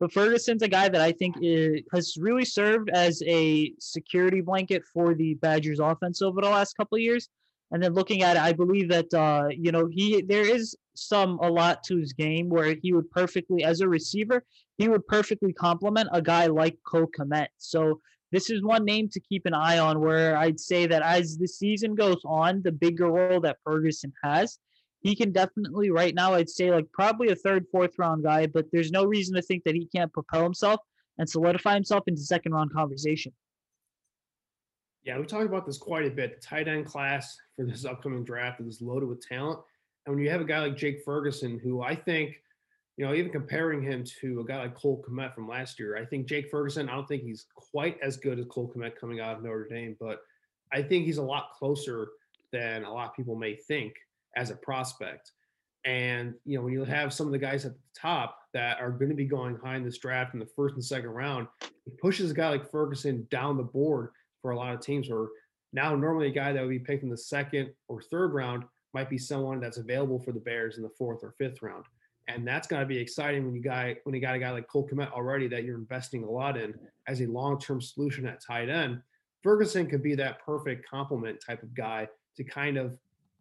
[0.00, 4.84] But Ferguson's a guy that I think is, has really served as a security blanket
[4.92, 7.28] for the Badgers offense over the last couple of years.
[7.70, 11.38] And then looking at it, I believe that uh, you know he there is some
[11.40, 14.42] a lot to his game where he would perfectly, as a receiver,
[14.78, 17.48] he would perfectly complement a guy like Cole Kmet.
[17.58, 20.00] So this is one name to keep an eye on.
[20.00, 24.58] Where I'd say that as the season goes on, the bigger role that Ferguson has,
[25.00, 28.66] he can definitely right now I'd say like probably a third, fourth round guy, but
[28.72, 30.80] there's no reason to think that he can't propel himself
[31.18, 33.32] and solidify himself into second round conversation.
[35.04, 36.40] Yeah, we talked about this quite a bit.
[36.40, 39.60] The tight end class for this upcoming draft is loaded with talent.
[40.04, 42.36] And when you have a guy like Jake Ferguson, who I think,
[42.98, 46.04] you know, even comparing him to a guy like Cole Kmet from last year, I
[46.04, 49.36] think Jake Ferguson, I don't think he's quite as good as Cole Kmet coming out
[49.36, 50.18] of Notre Dame, but
[50.72, 52.08] I think he's a lot closer
[52.52, 53.94] than a lot of people may think
[54.36, 55.30] as a prospect.
[55.84, 58.90] And, you know, when you have some of the guys at the top that are
[58.90, 61.96] going to be going high in this draft in the first and second round, it
[61.98, 64.10] pushes a guy like Ferguson down the board
[64.42, 65.28] for a lot of teams where
[65.72, 69.08] now normally a guy that would be picked in the second or third round might
[69.08, 71.84] be someone that's available for the Bears in the fourth or fifth round.
[72.28, 74.68] And that's going to be exciting when you guy when you got a guy like
[74.68, 76.74] Cole Kmet already that you're investing a lot in
[77.06, 79.00] as a long-term solution at tight end.
[79.42, 82.06] Ferguson could be that perfect complement type of guy
[82.36, 82.96] to kind of,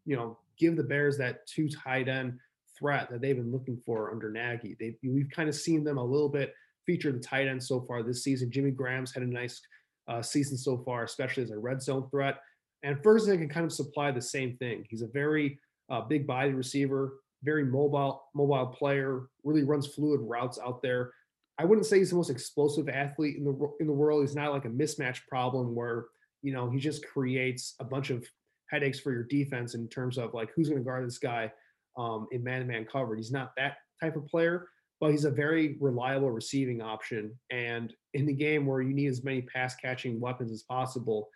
[0.05, 2.39] you know, give the Bears that two tight end
[2.77, 4.77] threat that they've been looking for under Nagy.
[4.79, 6.53] They we've kind of seen them a little bit
[6.85, 8.49] feature the tight end so far this season.
[8.49, 9.61] Jimmy Graham's had a nice
[10.07, 12.39] uh, season so far, especially as a red zone threat.
[12.83, 14.85] And Ferguson can kind of supply the same thing.
[14.89, 15.59] He's a very
[15.89, 19.27] uh, big body receiver, very mobile mobile player.
[19.43, 21.13] Really runs fluid routes out there.
[21.59, 24.21] I wouldn't say he's the most explosive athlete in the in the world.
[24.21, 26.05] He's not like a mismatch problem where
[26.41, 28.25] you know he just creates a bunch of
[28.69, 31.51] headaches for your defense in terms of like who's going to guard this guy
[31.97, 33.19] um, in man-to-man coverage.
[33.19, 34.67] He's not that type of player,
[34.99, 37.33] but he's a very reliable receiving option.
[37.49, 41.29] And in the game where you need as many pass catching weapons as possible,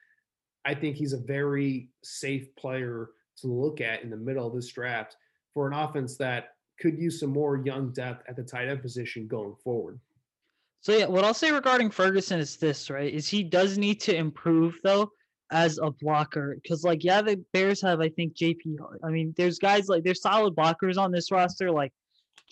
[0.65, 4.67] I think he's a very safe player to look at in the middle of this
[4.67, 5.15] draft
[5.53, 9.27] for an offense that could use some more young depth at the tight end position
[9.27, 9.99] going forward.
[10.81, 13.13] So yeah, what I'll say regarding Ferguson is this, right?
[13.13, 15.11] Is he does need to improve though
[15.51, 18.77] as a blocker because like yeah, the Bears have I think JP.
[19.03, 21.93] I mean, there's guys like there's solid blockers on this roster like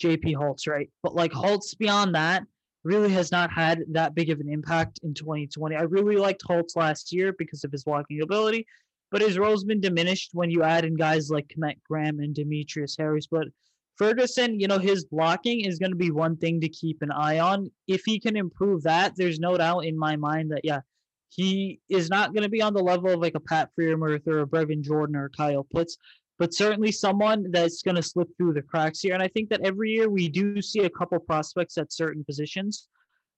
[0.00, 0.88] JP Holtz, right?
[1.02, 2.44] But like Holtz beyond that
[2.84, 5.76] really has not had that big of an impact in 2020.
[5.76, 8.66] I really liked Holtz last year because of his blocking ability,
[9.10, 12.96] but his role's been diminished when you add in guys like Kenneth Graham and Demetrius
[12.98, 13.26] Harris.
[13.26, 13.48] But
[13.96, 17.38] Ferguson, you know, his blocking is going to be one thing to keep an eye
[17.38, 17.70] on.
[17.86, 20.80] If he can improve that, there's no doubt in my mind that, yeah,
[21.28, 24.40] he is not going to be on the level of like a Pat Freiermuth or
[24.40, 25.96] a Brevin Jordan or Kyle Pitts,
[26.38, 29.14] but certainly someone that's going to slip through the cracks here.
[29.14, 32.88] And I think that every year we do see a couple prospects at certain positions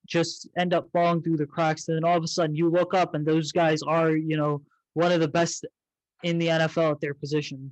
[0.07, 1.89] just end up falling through the cracks.
[1.89, 4.63] And then all of a sudden you look up and those guys are, you know,
[4.95, 5.67] one of the best
[6.23, 7.71] in the NFL at their position.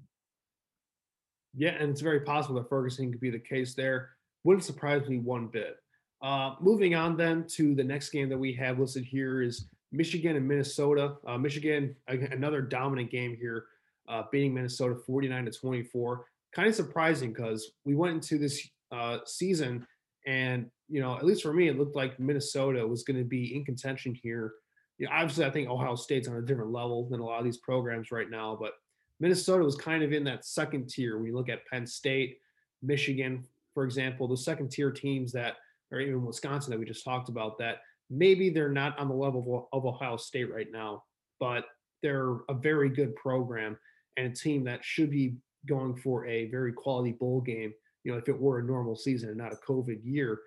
[1.55, 4.11] Yeah, and it's very possible that Ferguson could be the case there.
[4.45, 5.77] Wouldn't surprise me one bit.
[6.23, 10.37] Uh, moving on then to the next game that we have listed here is Michigan
[10.37, 11.17] and Minnesota.
[11.27, 13.65] Uh, Michigan, another dominant game here,
[14.09, 16.27] uh, beating Minnesota 49 to 24.
[16.55, 19.87] Kind of surprising because we went into this uh, season
[20.27, 23.55] and, you know, at least for me, it looked like Minnesota was going to be
[23.55, 24.53] in contention here.
[25.01, 27.45] You know, obviously, I think Ohio State's on a different level than a lot of
[27.47, 28.75] these programs right now, but
[29.19, 31.17] Minnesota was kind of in that second tier.
[31.17, 32.39] When you look at Penn State,
[32.83, 35.57] Michigan, for example, the second tier teams that,
[35.91, 37.79] or even Wisconsin that we just talked about, that
[38.11, 41.05] maybe they're not on the level of Ohio State right now,
[41.39, 41.65] but
[42.03, 43.79] they're a very good program
[44.19, 45.35] and a team that should be
[45.67, 47.73] going for a very quality bowl game,
[48.05, 50.41] you know, if it were a normal season and not a COVID year.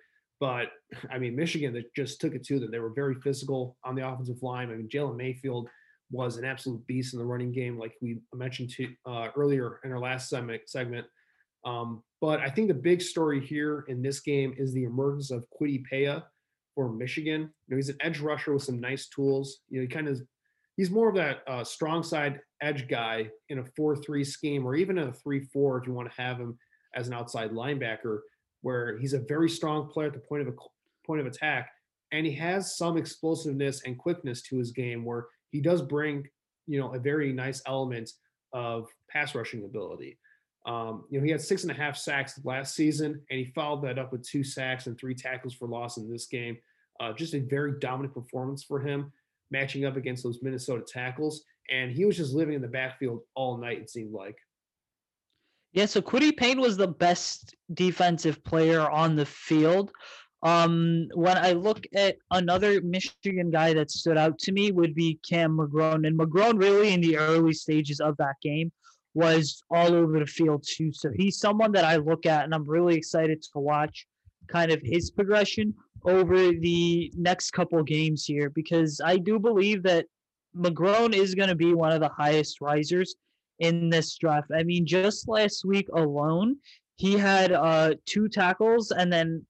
[0.44, 0.66] But
[1.10, 2.70] I mean, Michigan that just took it to them.
[2.70, 4.70] They were very physical on the offensive line.
[4.70, 5.70] I mean, Jalen Mayfield
[6.10, 9.90] was an absolute beast in the running game, like we mentioned to, uh, earlier in
[9.90, 11.06] our last segment.
[11.64, 15.46] Um, but I think the big story here in this game is the emergence of
[15.58, 16.20] Kwity Paye
[16.74, 17.40] for Michigan.
[17.40, 19.60] You know, he's an edge rusher with some nice tools.
[19.70, 20.20] You know, he kind of
[20.76, 24.98] he's more of that uh, strong side edge guy in a four-three scheme, or even
[24.98, 26.58] a three-four if you want to have him
[26.94, 28.18] as an outside linebacker,
[28.64, 30.56] where he's a very strong player at the point of a
[31.06, 31.70] point of attack,
[32.12, 36.26] and he has some explosiveness and quickness to his game where he does bring,
[36.66, 38.10] you know, a very nice element
[38.54, 40.18] of pass rushing ability.
[40.64, 43.84] Um, you know, he had six and a half sacks last season, and he followed
[43.84, 46.56] that up with two sacks and three tackles for loss in this game.
[47.00, 49.12] Uh, just a very dominant performance for him,
[49.50, 51.44] matching up against those Minnesota tackles.
[51.70, 54.38] And he was just living in the backfield all night, it seemed like.
[55.74, 59.90] Yeah, so Kwity Paye was the best defensive player on the field.
[60.44, 65.18] Um, when I look at another Michigan guy that stood out to me would be
[65.28, 68.70] Cam McGrone, and McGrone really in the early stages of that game
[69.14, 70.92] was all over the field too.
[70.92, 74.06] So he's someone that I look at, and I'm really excited to watch
[74.46, 80.06] kind of his progression over the next couple games here because I do believe that
[80.56, 83.16] McGrone is going to be one of the highest risers
[83.58, 84.50] in this draft.
[84.54, 86.56] I mean, just last week alone,
[86.96, 89.44] he had uh, two tackles and then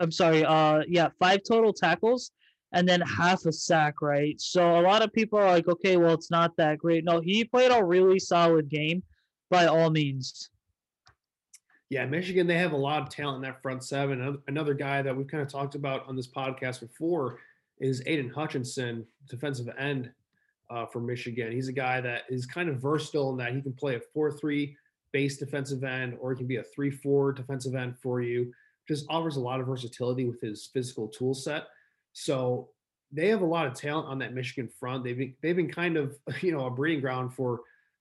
[0.00, 2.32] I'm sorry, uh yeah, five total tackles
[2.72, 4.40] and then half a sack, right?
[4.40, 7.04] So a lot of people are like, okay, well, it's not that great.
[7.04, 9.02] No, he played a really solid game
[9.50, 10.50] by all means.
[11.90, 14.38] Yeah, Michigan, they have a lot of talent in that front seven.
[14.46, 17.38] Another guy that we've kind of talked about on this podcast before
[17.80, 20.10] is Aidan Hutchinson, defensive end
[20.70, 21.52] uh, for Michigan.
[21.52, 24.32] He's a guy that is kind of versatile in that he can play a 4
[24.32, 24.76] 3
[25.12, 28.52] base defensive end or he can be a 3 4 defensive end for you
[28.86, 31.64] just offers a lot of versatility with his physical tool set.
[32.14, 32.70] So
[33.12, 35.04] they have a lot of talent on that Michigan front.
[35.04, 37.60] They've been, they've been kind of you know a breeding ground for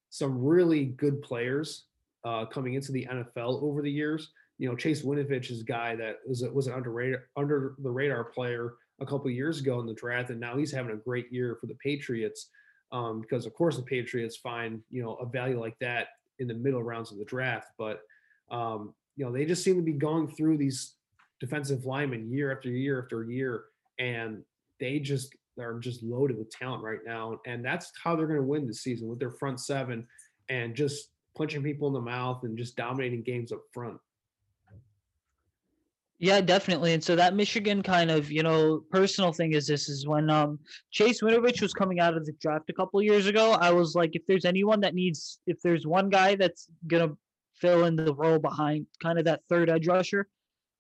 [0.10, 1.84] some really good players
[2.24, 4.32] uh, coming into the NFL over the years.
[4.58, 8.24] You know, Chase Winovich is a guy that was was an underrated under the radar
[8.24, 11.58] player a couple years ago in the draft, and now he's having a great year
[11.60, 12.50] for the Patriots.
[12.92, 16.08] Um, because of course the Patriots find you know a value like that
[16.40, 17.72] in the middle rounds of the draft.
[17.78, 18.02] But
[18.50, 20.94] um, you know, they just seem to be going through these
[21.40, 23.66] defensive linemen year after year after year,
[24.00, 24.44] and
[24.80, 27.40] they just are just loaded with talent right now.
[27.46, 30.08] And that's how they're going to win this season with their front seven
[30.50, 33.98] and just punching people in the mouth and just dominating games up front.
[36.20, 36.94] Yeah, definitely.
[36.94, 40.60] And so that Michigan kind of, you know, personal thing is this is when um
[40.92, 44.16] Chase Winovich was coming out of the draft a couple years ago, I was like,
[44.16, 47.14] if there's anyone that needs if there's one guy that's gonna
[47.54, 50.28] fill in the role behind kind of that third edge rusher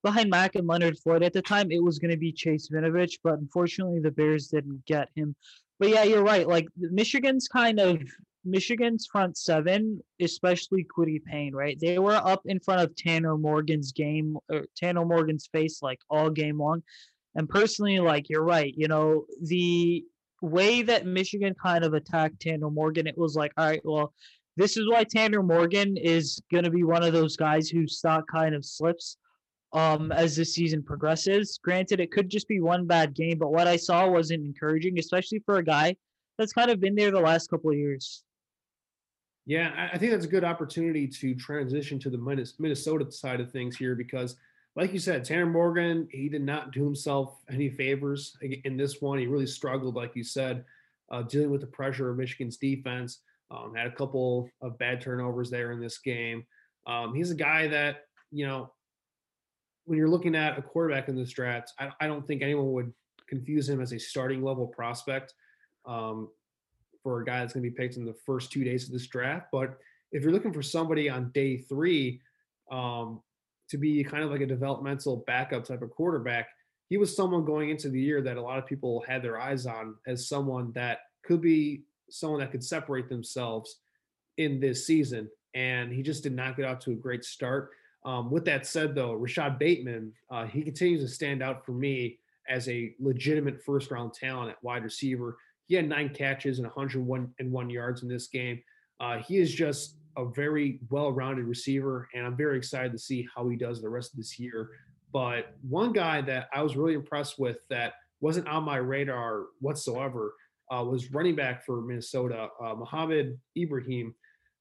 [0.03, 3.33] behind Mack and Leonard Floyd at the time, it was gonna be Chase Winovich, but
[3.33, 5.35] unfortunately the Bears didn't get him.
[5.79, 6.47] But yeah, you're right.
[6.47, 8.01] Like Michigan's kind of
[8.47, 11.77] Michigan's front seven, especially Kwity Paye, right?
[11.79, 16.29] They were up in front of Tanner Morgan's game or Tanner Morgan's face like all
[16.29, 16.83] game long.
[17.35, 20.03] And personally, like you're right, you know, the
[20.41, 24.13] way that Michigan kind of attacked Tanner Morgan, it was like, all right, well,
[24.55, 28.55] this is why Tanner Morgan is gonna be one of those guys whose stock kind
[28.55, 29.17] of slips
[29.73, 31.59] um as the season progresses.
[31.61, 35.39] Granted, it could just be one bad game, but what I saw wasn't encouraging, especially
[35.45, 35.95] for a guy
[36.37, 38.23] that's kind of been there the last couple of years.
[39.47, 43.77] Yeah, I think that's a good opportunity to transition to the Minnesota side of things
[43.77, 44.35] here because,
[44.75, 49.19] like you said, Tanner Morgan, he did not do himself any favors in this one.
[49.19, 50.65] He really struggled, like you said,
[51.09, 53.21] uh, dealing with the pressure of Michigan's defense.
[53.49, 56.45] Um, had a couple of bad turnovers there in this game.
[56.85, 58.73] Um, he's a guy that, you know,
[59.85, 62.93] when you're looking at a quarterback in this draft, I, I don't think anyone would
[63.29, 65.33] confuse him as a starting level prospect.
[65.85, 66.27] Um,
[67.07, 69.07] for a guy that's going to be picked in the first two days of this
[69.07, 69.47] draft.
[69.49, 69.77] But
[70.11, 72.19] if you're looking for somebody on day three
[72.69, 73.21] um,
[73.69, 76.49] to be kind of like a developmental backup type of quarterback,
[76.89, 79.65] he was someone going into the year that a lot of people had their eyes
[79.65, 83.77] on as someone that could be someone that could separate themselves
[84.35, 85.29] in this season.
[85.53, 87.69] And he just did not get out to a great start.
[88.03, 92.19] Um, with that said, though, Rashod Bateman, uh, he continues to stand out for me
[92.49, 95.37] as a legitimate first round talent at wide receiver.
[95.67, 98.61] He had nine catches and 101 and one yards in this game.
[98.99, 103.47] Uh, he is just a very well-rounded receiver, and I'm very excited to see how
[103.47, 104.71] he does the rest of this year.
[105.13, 110.33] But one guy that I was really impressed with that wasn't on my radar whatsoever
[110.71, 114.15] uh, was running back for Minnesota, uh, Mohamed Ibrahim.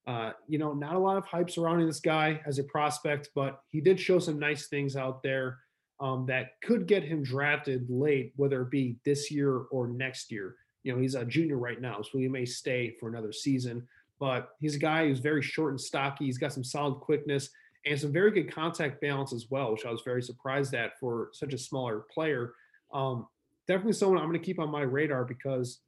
[0.07, 3.61] Uh, you know, not a lot of hype surrounding this guy as a prospect, but
[3.71, 5.59] he did show some nice things out there
[5.99, 10.55] um, that could get him drafted late, whether it be this year or next year.
[10.87, 13.89] You know, he's a junior right now, so he may stay for another season.
[14.21, 16.27] But he's a guy who's very short and stocky.
[16.27, 17.51] He's got some solid quickness
[17.85, 21.31] and some very good contact balance as well, which I was very surprised at for
[21.33, 22.55] such a smaller player.
[22.93, 23.27] Um,
[23.67, 25.81] definitely someone I'm going to keep on my radar because,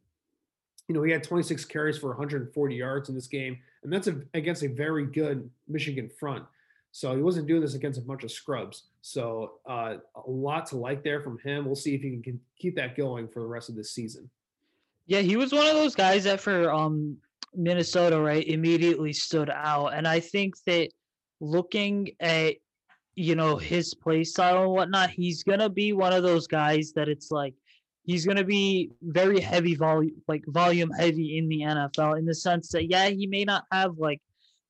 [0.89, 4.21] you know, he had 26 carries for 140 yards in this game, and that's a,
[4.35, 6.45] against a very good Michigan front.
[6.91, 8.85] So he wasn't doing this against a bunch of scrubs.
[9.01, 11.67] So uh, a lot to like there from him.
[11.67, 14.29] We'll see if he can keep that going for the rest of this season.
[15.09, 17.17] Yeah, he was one of those guys that for um
[17.55, 19.95] Minnesota, right, immediately stood out.
[19.95, 20.91] And I think that
[21.41, 22.57] looking at
[23.15, 27.09] you know his play style and whatnot, he's gonna be one of those guys that
[27.09, 27.55] it's like
[28.05, 32.69] he's gonna be very heavy volume, like volume heavy in the NFL, in the sense
[32.73, 34.21] that yeah, he may not have like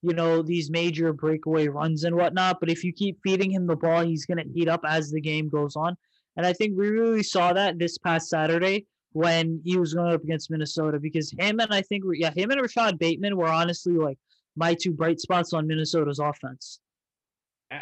[0.02, 3.74] you know these major breakaway runs and whatnot, but if you keep feeding him the
[3.74, 5.96] ball, he's gonna heat up as the game goes on.
[6.36, 10.22] And I think we really saw that this past Saturday when he was going up
[10.22, 14.18] against Minnesota because him and I think yeah him and Rashod Bateman were honestly like
[14.56, 16.80] my two bright spots on Minnesota's offense.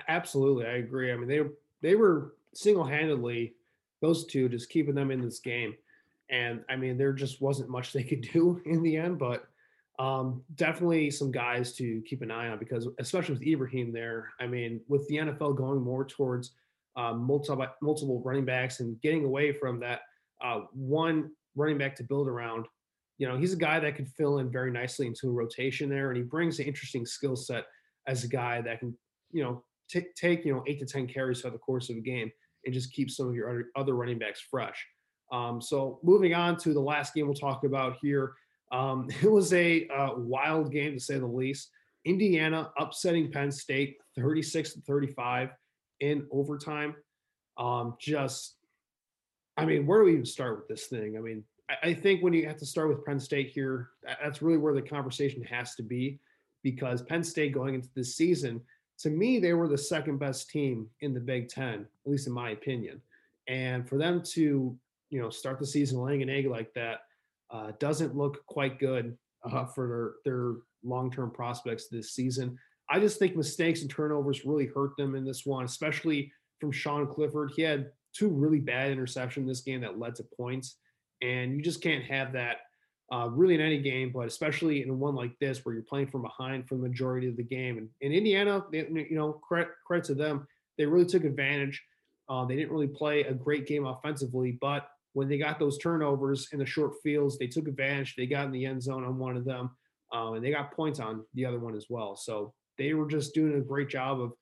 [0.09, 1.13] Absolutely, I agree.
[1.13, 1.41] I mean they
[1.83, 3.55] they were single handedly
[4.03, 5.75] those two just keeping them in this game,
[6.31, 9.47] and I mean there just wasn't much they could do in the end, but
[9.99, 14.31] um, definitely some guys to keep an eye on because especially with Ibrahim there.
[14.39, 16.53] I mean with the NFL going more towards
[16.97, 20.03] um, multiple multiple running backs and getting away from that
[20.43, 22.67] uh, one running back to build around.
[23.19, 26.09] You know, he's a guy that could fill in very nicely into a rotation there,
[26.09, 27.65] and he brings an interesting skill set
[28.07, 28.97] as a guy that can,
[29.33, 32.01] you know, t- take you know eight to ten carries throughout the course of a
[32.01, 32.31] game
[32.65, 34.87] and just keep some of your other, other running backs fresh.
[35.33, 38.35] Um, so moving on to the last game we'll talk about here.
[38.73, 41.71] Um, it was a uh, wild game to say the least.
[42.05, 45.51] Indiana upsetting Penn State 36 to 35
[46.01, 46.95] in overtime.
[47.59, 48.57] Um, just
[49.57, 51.17] I mean, where do we even start with this thing?
[51.17, 53.91] I mean, I, I think when you have to start with Penn State here,
[54.23, 56.19] that's really where the conversation has to be
[56.63, 58.61] because Penn State going into this season,
[58.99, 62.33] to me, they were the second best team in the Big Ten, at least in
[62.33, 63.01] my opinion.
[63.47, 64.77] And for them to,
[65.11, 67.01] you know, start the season laying an egg like that
[67.51, 72.59] uh, doesn't look quite good uh, for their, their long term prospects this season.
[72.89, 77.07] I just think mistakes and turnovers really hurt them in this one, especially from Sean
[77.07, 77.53] Clifford.
[77.55, 80.77] He had two really bad interceptions in this game that led to points,
[81.23, 82.59] and you just can't have that
[83.13, 86.23] uh, really in any game, but especially in one like this where you're playing from
[86.23, 87.79] behind for the majority of the game.
[87.79, 90.47] And in Indiana, they, you know, credit, credit to them,
[90.77, 91.83] they really took advantage.
[92.29, 96.49] Uh, they didn't really play a great game offensively, but when they got those turnovers
[96.53, 98.15] in the short fields, they took advantage.
[98.17, 99.71] They got in the end zone on one of them,
[100.13, 102.17] um, and they got points on the other one as well.
[102.17, 104.33] So they were just doing a great job of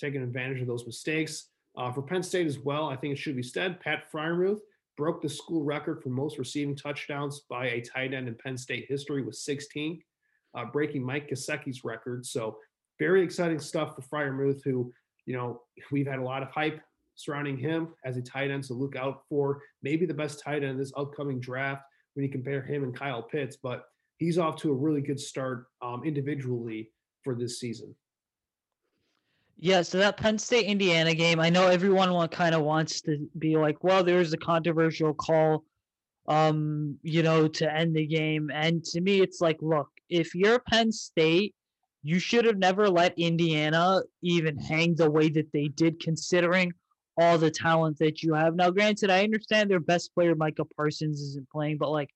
[0.00, 1.48] taking advantage of those mistakes.
[1.76, 4.60] Uh, for Penn State as well, I think it should be said, Pat Freiermuth
[4.96, 8.86] broke the school record for most receiving touchdowns by a tight end in Penn State
[8.88, 10.02] history with 16,
[10.54, 12.26] uh, breaking Mike Gesicki's record.
[12.26, 12.58] So
[12.98, 14.92] very exciting stuff for Freiermuth, who,
[15.24, 16.80] you know, we've had a lot of hype
[17.14, 19.62] surrounding him as a tight end to look out for.
[19.82, 21.82] Maybe the best tight end in this upcoming draft
[22.14, 23.84] when you compare him and Kyle Pitts, but
[24.18, 26.90] he's off to a really good start um, individually
[27.24, 27.94] for this season.
[29.58, 33.56] Yeah, so that Penn State Indiana game, I know everyone kind of wants to be
[33.56, 35.64] like, well, there's a controversial call,
[36.26, 38.50] um, you know, to end the game.
[38.52, 41.54] And to me, it's like, look, if you're Penn State,
[42.02, 46.72] you should have never let Indiana even hang the way that they did, considering
[47.16, 48.56] all the talent that you have.
[48.56, 52.10] Now, granted, I understand their best player, Micah Parsons, isn't playing, but like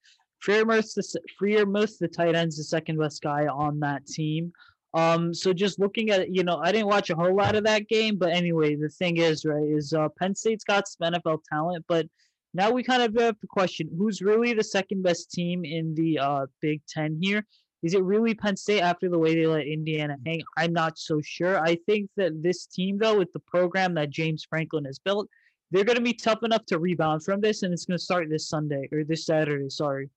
[0.44, 4.52] the Freiermuth, the tight end's the second best guy on that team.
[4.96, 7.86] Um, so just looking at you know, I didn't watch a whole lot of that
[7.86, 11.84] game, but anyway, the thing is, right, is uh, Penn State's got some NFL talent,
[11.86, 12.06] but
[12.54, 16.18] now we kind of have to question who's really the second best team in the
[16.18, 17.44] uh, Big Ten here.
[17.82, 20.42] Is it really Penn State after the way they let Indiana hang?
[20.56, 21.60] I'm not so sure.
[21.60, 25.28] I think that this team, though, with the program that James Franklin has built,
[25.70, 28.30] they're going to be tough enough to rebound from this, and it's going to start
[28.30, 29.68] this Sunday or this Saturday.
[29.68, 30.08] Sorry.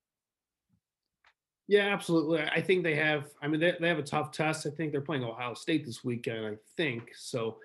[1.69, 2.41] Yeah, absolutely.
[2.41, 3.25] I think they have.
[3.43, 4.65] I mean, they, they have a tough test.
[4.65, 6.43] I think they're playing Ohio State this weekend.
[6.43, 7.59] I think so.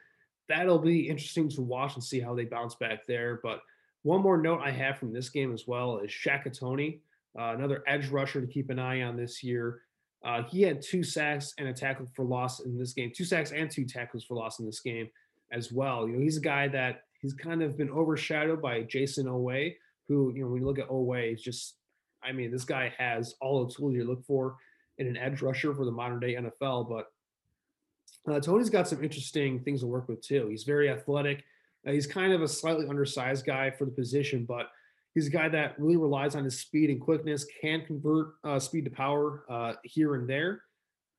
[0.46, 3.40] That'll be interesting to watch and see how they bounce back there.
[3.42, 3.62] But
[4.02, 7.00] one more note I have from this game as well is Shaka Toney,
[7.38, 9.80] uh, another edge rusher to keep an eye on this year.
[10.22, 13.10] Uh, he had two sacks and a tackle for loss in this game.
[13.10, 15.08] Two sacks and two tackles for loss in this game
[15.50, 16.06] as well.
[16.06, 19.74] You know, he's a guy that he's kind of been overshadowed by Jayson Oweh,
[20.08, 21.76] who you know when you look at Oweh, he's just
[22.24, 24.56] I mean, this guy has all the tools you look for
[24.98, 26.88] in an edge rusher for the modern day NFL.
[26.88, 30.48] But uh, Toney's got some interesting things to work with too.
[30.48, 31.44] He's very athletic.
[31.86, 34.70] Uh, he's kind of a slightly undersized guy for the position, but
[35.14, 38.84] he's a guy that really relies on his speed and quickness, can convert uh, speed
[38.84, 40.62] to power uh, here and there.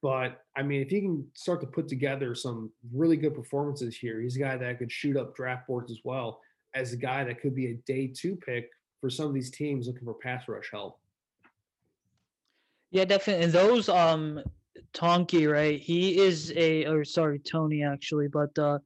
[0.01, 4.21] But I mean, if he can start to put together some really good performances here,
[4.21, 6.41] he's a guy that could shoot up draft boards as well
[6.75, 8.69] as a guy that could be a day two pick
[9.05, 10.97] for some of these teams looking for pass rush help.
[12.89, 13.43] Yeah, definitely.
[13.43, 14.41] And those um
[14.95, 15.79] Tonky, right?
[15.79, 18.79] He is a or sorry, Toney actually, but uh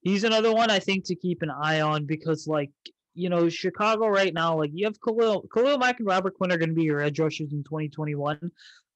[0.00, 2.72] he's another one I think to keep an eye on because like
[3.14, 6.58] you know, Chicago right now, like you have Khalil Khalil Mack and Robert Quinn are
[6.58, 8.50] gonna be your edge rushers in 2021.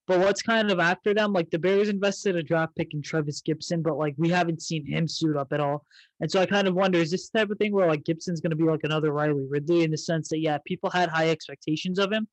[0.06, 1.32] But what's kind of after them?
[1.32, 4.86] Like the Bears invested a draft pick in Trevis Gipson, but like we haven't seen
[4.86, 5.86] him suit up at all.
[6.20, 8.50] And so I kind of wonder, is this type of thing where like Gipson's going
[8.50, 11.98] to be like another Riley Ridley in the sense that yeah, people had high expectations
[11.98, 12.28] of him,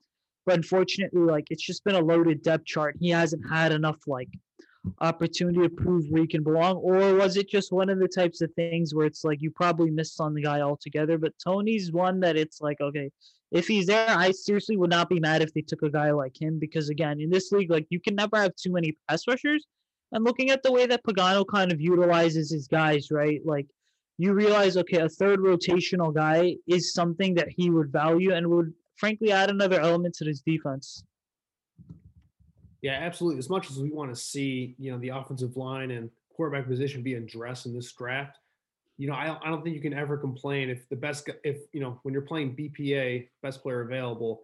[0.46, 2.98] but unfortunately, like it's just been a loaded depth chart.
[3.00, 4.30] He hasn't had enough like
[5.00, 8.42] opportunity to prove where he can belong, or was it just one of the types
[8.42, 11.18] of things where it's like you probably missed on the guy altogether?
[11.18, 13.12] But Toney's one that it's like okay,
[13.52, 16.42] if he's there, I seriously would not be mad if they took a guy like
[16.42, 19.66] him because again, in this league, like you can never have too many pass rushers.
[20.14, 23.42] And looking at the way that Pagano kind of utilizes his guys, right?
[23.46, 23.68] Like
[24.18, 28.74] you realize, okay, a third rotational guy is something that he would value and would
[28.96, 31.04] frankly add another element to his defense.
[32.82, 33.40] Yeah, absolutely.
[33.40, 37.04] As much as we want to see, you know, the offensive line and quarterback position
[37.04, 38.38] be addressed in this draft,
[39.02, 41.58] you know, I don't, I don't think you can ever complain if the best, if,
[41.74, 44.44] you know, when you're playing BPA, best player available,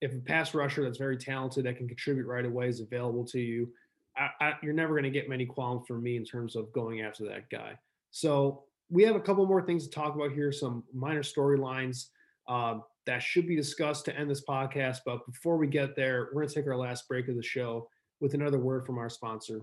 [0.00, 3.40] if a pass rusher that's very talented that can contribute right away is available to
[3.40, 3.68] you,
[4.16, 7.00] I, I, you're never going to get many qualms from me in terms of going
[7.00, 7.76] after that guy.
[8.12, 12.06] So we have a couple more things to talk about here, some minor storylines
[12.46, 14.98] uh, that should be discussed to end this podcast.
[15.04, 17.88] But before we get there, we're going to take our last break of the show
[18.20, 19.62] with another word from our sponsor.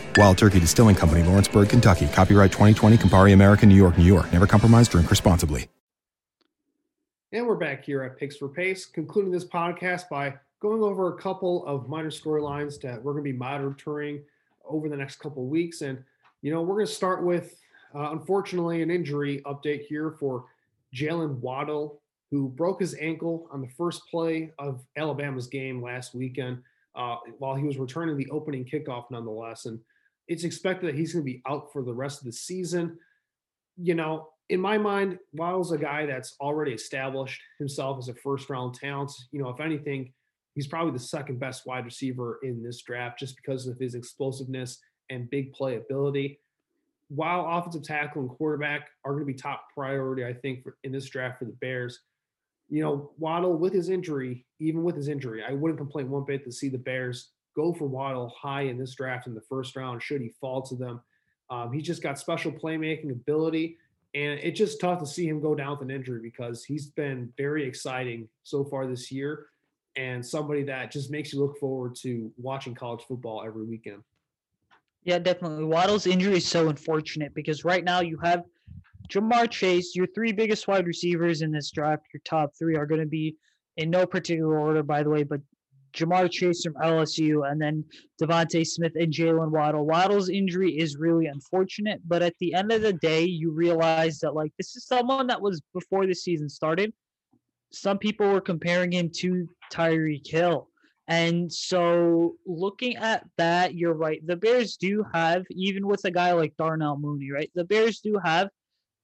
[0.17, 2.07] Wild Turkey Distilling Company, Lawrenceburg, Kentucky.
[2.07, 4.31] Copyright 2020, Campari American, New York, New York.
[4.33, 5.69] Never compromise, drink responsibly.
[7.31, 11.17] And we're back here at Picks for Pace, concluding this podcast by going over a
[11.17, 14.21] couple of minor storylines that we're going to be monitoring
[14.65, 15.81] over the next couple of weeks.
[15.81, 16.03] And,
[16.41, 17.55] you know, we're going to start with,
[17.95, 20.43] uh, unfortunately, an injury update here for
[20.93, 22.01] Jalen Waddle,
[22.31, 26.61] who broke his ankle on the first play of Alabama's game last weekend
[26.95, 29.65] uh, while he was returning the opening kickoff, nonetheless.
[29.65, 29.79] And
[30.31, 32.97] it's expected that he's going to be out for the rest of the season.
[33.75, 38.49] You know, in my mind, Waddle's a guy that's already established himself as a first
[38.49, 39.11] round talent.
[39.33, 40.13] You know, if anything,
[40.55, 44.79] he's probably the second best wide receiver in this draft just because of his explosiveness
[45.09, 46.37] and big playability.
[47.09, 50.93] While offensive tackle and quarterback are going to be top priority, I think, for, in
[50.93, 51.99] this draft for the Bears,
[52.69, 56.45] you know, Waddle with his injury, even with his injury, I wouldn't complain one bit
[56.45, 60.01] to see the Bears go for Waddle high in this draft in the first round,
[60.01, 61.01] should he fall to them.
[61.49, 63.77] Um, he's just got special playmaking ability,
[64.13, 67.31] and it's just tough to see him go down with an injury because he's been
[67.37, 69.47] very exciting so far this year
[69.95, 74.01] and somebody that just makes you look forward to watching college football every weekend.
[75.03, 75.63] Yeah, definitely.
[75.65, 78.43] Waddle's injury is so unfortunate because right now you have
[79.09, 82.05] Ja'Marr Chase, your three biggest wide receivers in this draft.
[82.13, 83.35] Your top three are going to be
[83.77, 85.41] in no particular order, by the way, but
[85.93, 87.83] Ja'Marr Chase from LSU, and then
[88.21, 89.85] DeVonta Smith and Jalen Waddle.
[89.85, 94.35] Waddle's injury is really unfortunate, but at the end of the day, you realize that
[94.35, 96.93] like this is someone that was before the season started.
[97.71, 100.67] Some people were comparing him to Tyreek Hill.
[101.07, 104.25] And so looking at that, you're right.
[104.25, 107.51] The Bears do have, even with a guy like Darnell Mooney, right?
[107.55, 108.49] The Bears do have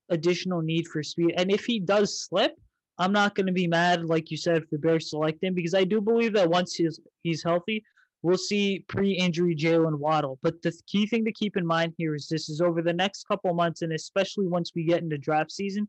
[0.10, 1.34] additional need for speed.
[1.36, 2.54] And if he does slip,
[3.00, 5.74] I'm not going to be mad, like you said, if the Bears select him, because
[5.74, 7.84] I do believe that once he's he's healthy,
[8.24, 10.40] we'll see pre-injury Jalen Waddle.
[10.42, 13.28] But the key thing to keep in mind here is this is over the next
[13.28, 15.88] couple months, and especially once we get into draft season,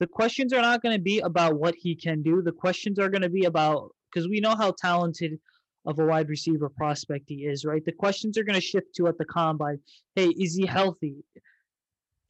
[0.00, 2.42] the questions are not going to be about what he can do.
[2.42, 5.38] The questions are going to be about because we know how talented
[5.86, 7.84] of a wide receiver prospect he is, right?
[7.84, 9.78] The questions are going to shift to at the combine.
[10.14, 11.16] Hey, is he healthy?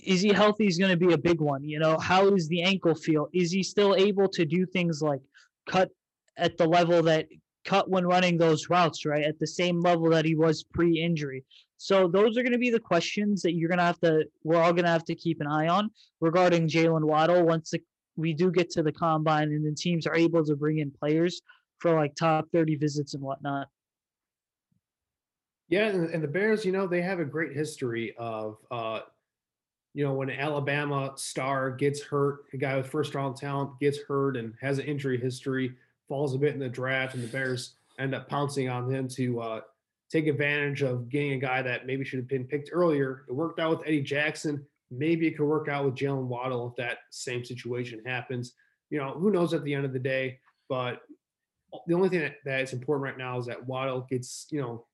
[0.04, 1.64] Is he healthy is going to be a big one.
[1.64, 3.28] You know, how does the ankle feel?
[3.32, 5.20] Is he still able to do things like
[5.68, 5.90] cut
[6.36, 7.26] at the level that
[7.64, 9.24] cut when running those routes, right?
[9.24, 11.44] At the same level that he was pre-injury.
[11.76, 14.60] So those are going to be the questions that you're going to have to, we're
[14.60, 15.90] all going to have to keep an eye on
[16.20, 17.72] regarding Jalen Waddle once
[18.16, 21.40] we do get to the combine and the teams are able to bring in players
[21.78, 23.68] for like top 30 visits and whatnot.
[25.68, 29.00] Yeah, and the Bears, you know, they have a great history of, uh,
[29.94, 34.36] you know, when Alabama star gets hurt, a guy with first round talent gets hurt
[34.36, 35.74] and has an injury history,
[36.08, 39.40] falls a bit in the draft, and the Bears end up pouncing on him to
[39.40, 39.60] uh,
[40.10, 43.24] take advantage of getting a guy that maybe should have been picked earlier.
[43.28, 44.64] It worked out with Eddie Jackson.
[44.90, 48.54] Maybe it could work out with Jalen Waddle if that same situation happens.
[48.90, 50.38] You know, who knows at the end of the day?
[50.68, 51.02] But
[51.86, 54.86] the only thing that, that is important right now is that Waddle gets, you know,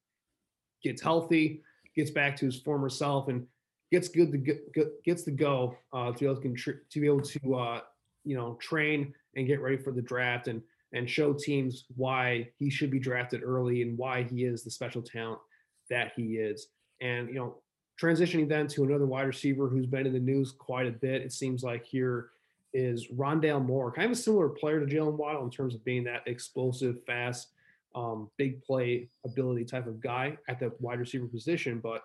[0.82, 1.62] gets healthy,
[1.94, 3.46] gets back to his former self, and
[3.90, 7.20] gets good to get, gets to go uh, to be able to, to be able
[7.20, 7.80] to uh,
[8.24, 10.62] you know train and get ready for the draft and
[10.92, 15.02] and show teams why he should be drafted early and why he is the special
[15.02, 15.40] talent
[15.90, 16.68] that he is.
[17.00, 17.56] And you know,
[18.00, 21.22] transitioning then to another wide receiver who's been in the news quite a bit.
[21.22, 22.30] It seems like here
[22.72, 26.04] is Rondale Moore, kind of a similar player to Jalen Waddle in terms of being
[26.04, 27.48] that explosive, fast,
[27.94, 31.80] um, big play ability type of guy at the wide receiver position.
[31.82, 32.02] But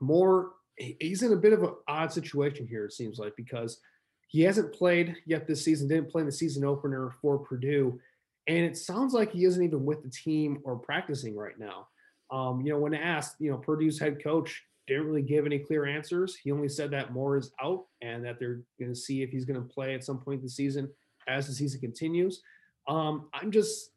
[0.00, 3.80] Moore, he's in a bit of an odd situation here, it seems like, because
[4.28, 8.00] he hasn't played yet this season, didn't play in the season opener for Purdue.
[8.46, 11.88] And it sounds like he isn't even with the team or practicing right now.
[12.30, 15.84] Um, you know, when asked, you know, Purdue's head coach didn't really give any clear
[15.84, 16.36] answers.
[16.36, 19.44] He only said that Moore is out and that they're going to see if he's
[19.44, 20.88] going to play at some point this season
[21.28, 22.40] as the season continues.
[22.88, 23.90] Um, I'm just,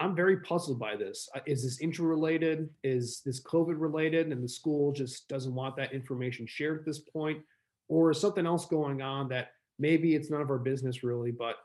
[0.00, 1.28] I'm very puzzled by this.
[1.46, 2.70] Is this injury related?
[2.82, 4.32] Is this COVID related?
[4.32, 7.40] And the school just doesn't want that information shared at this point?
[7.88, 9.48] Or is something else going on that
[9.78, 11.56] maybe it's none of our business really, but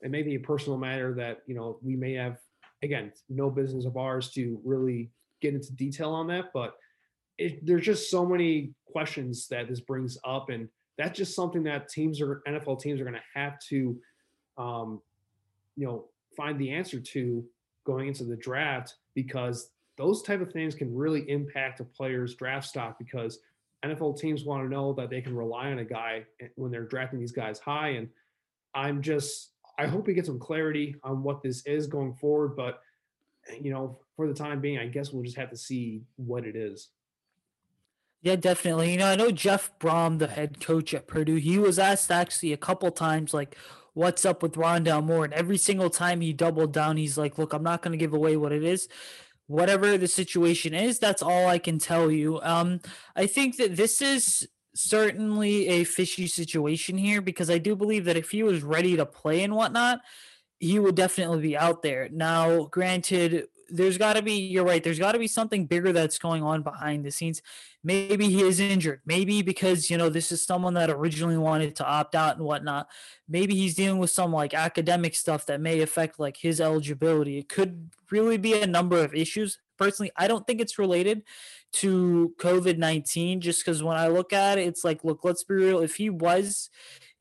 [0.00, 2.38] it may be a personal matter that, you know, we may have,
[2.82, 5.10] again, no business of ours to really
[5.42, 6.46] get into detail on that.
[6.54, 6.74] But
[7.36, 11.88] it, there's just so many questions that this brings up, and that's just something that
[11.90, 13.98] teams are NFL teams are going to have to,
[14.56, 15.02] um,
[15.76, 17.44] you know, find the answer to
[17.84, 22.66] going into the draft because those type of things can really impact a player's draft
[22.66, 23.38] stock because
[23.84, 26.24] NFL teams want to know that they can rely on a guy
[26.54, 27.90] when they're drafting these guys high.
[27.90, 28.08] And
[28.74, 32.56] I'm just, I hope we get some clarity on what this is going forward.
[32.56, 32.80] But,
[33.60, 36.56] you know, for the time being, I guess we'll just have to see what it
[36.56, 36.88] is.
[38.22, 38.92] Yeah, definitely.
[38.92, 42.52] You know, I know Jeff Brohm, the head coach at Purdue, he was asked actually
[42.52, 43.56] a couple times, like,
[43.94, 45.24] what's up with Rondale Moore?
[45.24, 48.14] And every single time he doubled down, he's like, look, I'm not going to give
[48.14, 48.88] away what it is.
[49.46, 52.40] Whatever the situation is, that's all I can tell you.
[52.42, 52.80] Um,
[53.14, 58.16] I think that this is certainly a fishy situation here because I do believe that
[58.16, 60.00] if he was ready to play and whatnot,
[60.58, 62.08] he would definitely be out there.
[62.10, 66.18] Now, granted, there's got to be, you're right, there's got to be something bigger that's
[66.18, 67.40] going on behind the scenes.
[67.82, 69.00] Maybe he is injured.
[69.06, 72.88] Maybe because, you know, this is someone that originally wanted to opt out and whatnot.
[73.28, 77.38] Maybe he's dealing with some like academic stuff that may affect like his eligibility.
[77.38, 79.58] It could really be a number of issues.
[79.78, 81.22] Personally, I don't think it's related
[81.72, 85.54] to COVID 19 just because when I look at it, it's like, look, let's be
[85.54, 85.80] real.
[85.80, 86.68] If he was,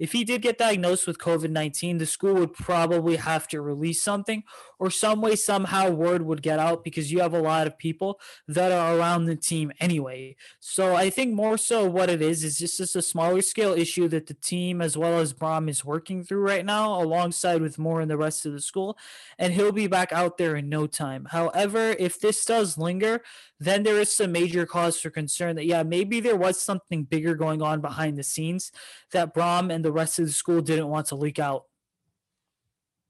[0.02, 4.02] if he did get diagnosed with COVID 19, the school would probably have to release
[4.02, 4.43] something
[4.80, 8.20] or some way, somehow, word would get out because you have a lot of people
[8.47, 10.36] that are around the team anyway.
[10.60, 14.08] So I think more so what it is is just, just a smaller scale issue
[14.08, 18.02] that the team, as well as Brohm is working through right now, alongside with Moore
[18.02, 18.97] and the rest of the school.
[19.38, 21.28] And he'll be back out there in no time.
[21.30, 23.22] However, if this does linger,
[23.60, 27.36] then there is some major cause for concern that, yeah, maybe there was something bigger
[27.36, 28.72] going on behind the scenes
[29.12, 31.66] that Brohm and the rest of the school didn't want to leak out.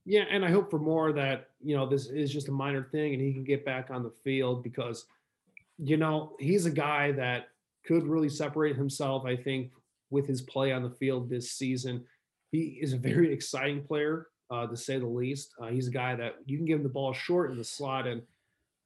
[0.05, 3.13] Yeah, and I hope for more that, you know, this is just a minor thing
[3.13, 5.05] and he can get back on the field because,
[5.77, 7.49] you know, he's a guy that
[7.85, 9.71] could really separate himself, I think,
[10.09, 12.03] with his play on the field this season.
[12.51, 15.53] He is a very exciting player, uh, to say the least.
[15.61, 18.07] Uh, he's a guy that you can give him the ball short in the slot
[18.07, 18.23] and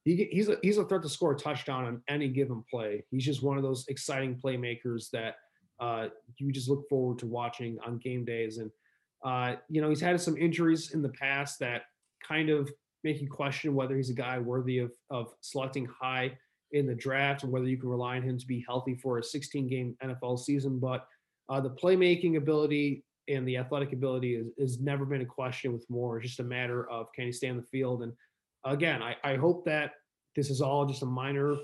[0.06, 3.02] he, he's a he's a threat to score a touchdown on any given play.
[3.10, 5.34] He's just one of those exciting playmakers that
[5.80, 6.08] uh,
[6.38, 8.58] you just look forward to watching on game days.
[8.58, 8.70] And
[9.24, 11.82] uh, you know, he's had some injuries in the past that
[12.26, 12.70] kind of
[13.04, 16.36] make you question whether he's a guy worthy of of selecting high
[16.72, 19.22] in the draft and whether you can rely on him to be healthy for a
[19.22, 20.78] 16 game NFL season.
[20.78, 21.06] But
[21.48, 25.88] uh, the playmaking ability and the athletic ability is, has never been a question with
[25.88, 26.18] Moore.
[26.18, 28.12] It's just a matter of can he stay on the field and
[28.66, 29.92] again, I, I hope that
[30.34, 31.56] this is all just a minor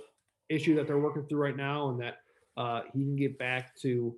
[0.49, 2.19] issue that they're working through right now and that
[2.57, 4.15] uh, he can get back to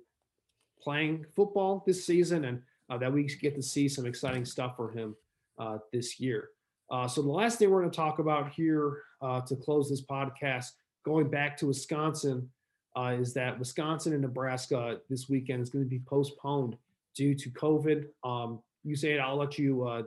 [0.81, 4.91] playing football this season and uh, that we get to see some exciting stuff for
[4.91, 5.15] him
[5.57, 6.49] uh, this year.
[6.91, 10.03] Uh, so the last thing we're going to talk about here uh, to close this
[10.03, 10.71] podcast,
[11.03, 12.47] going back to Wisconsin,
[12.95, 16.77] uh, is that Wisconsin and Nebraska this weekend is going to be postponed
[17.15, 18.05] due to COVID.
[18.23, 20.05] Um, you say it, I'll let you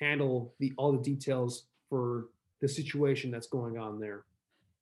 [0.00, 2.28] handle the all the details for
[2.60, 4.24] the situation that's going on there.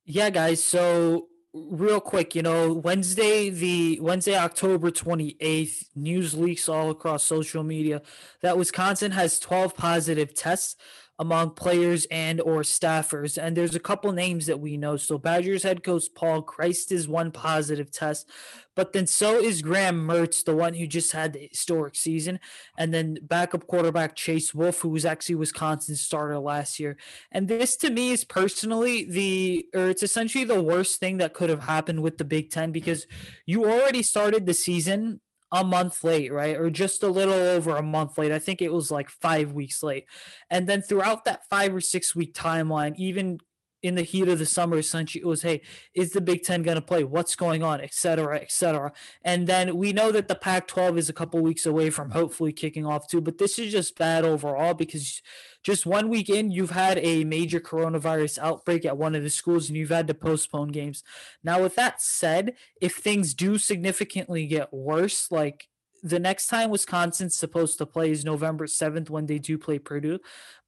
[0.04, 0.62] Yeah, guys.
[0.62, 7.62] So real quick, you know, Wednesday, the Wednesday, October 28th, news leaks all across social
[7.62, 8.02] media.
[8.40, 10.76] That Wisconsin has 12 positive tests
[11.22, 13.40] among players and or staffers.
[13.40, 14.96] And there's a couple names that we know.
[14.96, 18.28] So Badgers head coach Paul Chryst is one positive test,
[18.74, 22.40] but then so is Graham Mertz, the one who just had the historic season,
[22.76, 26.96] and then backup quarterback Chase Wolf, who was actually Wisconsin's starter last year.
[27.30, 31.50] And this to me is personally the or it's essentially the worst thing that could
[31.50, 33.06] have happened with the Big Ten because
[33.46, 35.20] you already started the season
[35.52, 36.56] a month late, right?
[36.56, 38.32] Or just a little over a month late.
[38.32, 40.06] I think it was like five weeks late.
[40.50, 43.38] And then throughout that five or six week timeline, even
[43.82, 45.60] in the heat of the summer, essentially, it was, hey,
[45.94, 47.04] is the Big Ten going to play?
[47.04, 48.92] What's going on, et cetera, et cetera.
[49.24, 52.52] And then we know that the Pac 12 is a couple weeks away from hopefully
[52.52, 53.20] kicking off too.
[53.20, 55.20] But this is just bad overall because
[55.62, 59.68] just one week in, you've had a major coronavirus outbreak at one of the schools
[59.68, 61.02] and you've had to postpone games.
[61.42, 65.68] Now, with that said, if things do significantly get worse, like
[66.02, 70.18] the next time Wisconsin's supposed to play is November 7th when they do play Purdue.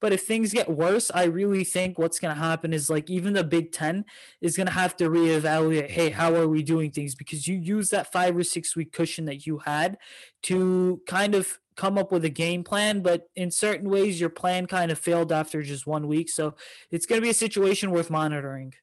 [0.00, 3.32] But if things get worse, I really think what's going to happen is like even
[3.32, 4.04] the Big Ten
[4.40, 7.14] is going to have to reevaluate hey, how are we doing things?
[7.14, 9.98] Because you use that five or six week cushion that you had
[10.44, 14.66] to kind of come up with a game plan, but in certain ways, your plan
[14.66, 16.28] kind of failed after just one week.
[16.28, 16.54] So
[16.90, 18.74] it's going to be a situation worth monitoring.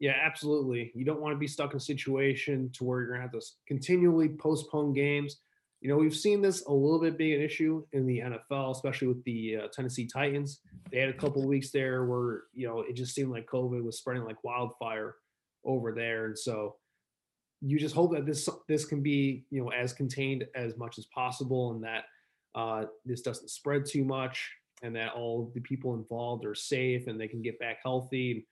[0.00, 0.90] Yeah, absolutely.
[0.94, 3.32] You don't want to be stuck in a situation to where you're going to have
[3.32, 5.36] to continually postpone games.
[5.82, 9.08] You know, we've seen this a little bit being an issue in the NFL, especially
[9.08, 10.60] with the uh, Tennessee Titans.
[10.90, 13.98] They had a couple weeks there where, you know, it just seemed like COVID was
[13.98, 15.16] spreading like wildfire
[15.64, 16.26] over there.
[16.26, 16.76] And so
[17.60, 21.06] you just hope that this this can be you know as contained as much as
[21.06, 22.04] possible and that
[22.54, 24.50] uh, this doesn't spread too much
[24.82, 28.46] and that all the people involved are safe and they can get back healthy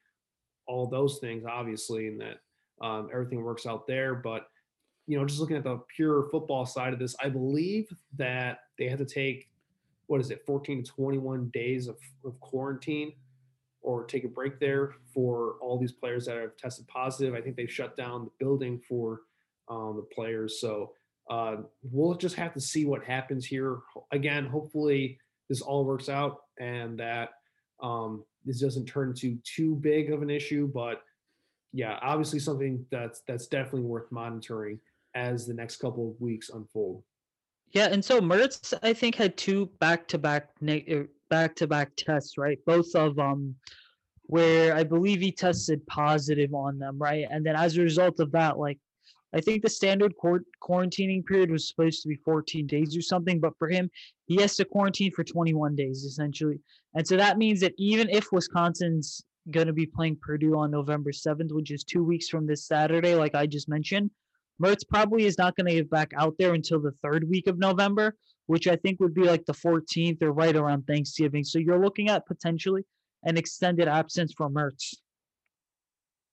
[0.68, 2.38] all those things obviously and that
[2.80, 4.46] um, everything works out there but
[5.06, 8.88] you know just looking at the pure football side of this i believe that they
[8.88, 9.48] had to take
[10.06, 13.12] what is it 14 to 21 days of, of quarantine
[13.82, 17.34] or take a break there for all these players that have tested positive.
[17.34, 19.22] I think they've shut down the building for
[19.68, 20.60] um, the players.
[20.60, 20.92] So
[21.30, 23.78] uh, we'll just have to see what happens here.
[24.12, 27.30] Again, hopefully this all works out and that
[27.80, 30.66] um, this doesn't turn into too big of an issue.
[30.72, 31.02] But
[31.72, 34.80] yeah, obviously something that's that's definitely worth monitoring
[35.14, 37.02] as the next couple of weeks unfold.
[37.72, 40.48] Yeah, and so Mertz, I think, had two back-to-back
[41.28, 42.58] back-to-back tests, right?
[42.64, 43.54] Both of um,
[44.22, 47.26] where I believe he tested positive on them, right?
[47.30, 48.78] And then as a result of that, like
[49.34, 53.40] I think the standard court quarantining period was supposed to be 14 days or something,
[53.40, 53.90] but for him,
[54.26, 56.60] he has to quarantine for 21 days essentially.
[56.94, 61.10] And so that means that even if Wisconsin's going to be playing Purdue on November
[61.10, 64.10] 7th, which is two weeks from this Saturday, like I just mentioned,
[64.62, 67.58] Mertz probably is not going to get back out there until the third week of
[67.58, 68.16] November,
[68.46, 71.44] which I think would be like the 14th or right around Thanksgiving.
[71.44, 72.84] So you're looking at potentially
[73.24, 74.94] an extended absence for Mertz.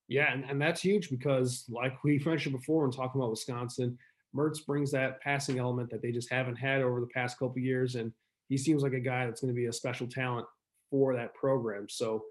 [0.07, 3.97] Yeah, and, and that's huge because, like we mentioned before when talking about Wisconsin,
[4.35, 7.95] Mertz brings that passing element that they just haven't had over the past couple years,
[7.95, 8.11] and
[8.49, 10.45] he seems like a guy that's going to be a special talent
[10.89, 11.87] for that program.
[11.89, 12.23] So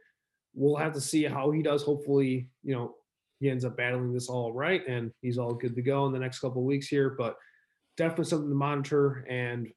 [0.55, 1.83] we'll have to see how he does.
[1.83, 2.95] Hopefully, you know,
[3.41, 6.19] he ends up battling this all right, and he's all good to go in the
[6.19, 7.11] next couple weeks here.
[7.11, 7.37] But
[7.97, 9.69] definitely something to monitor, and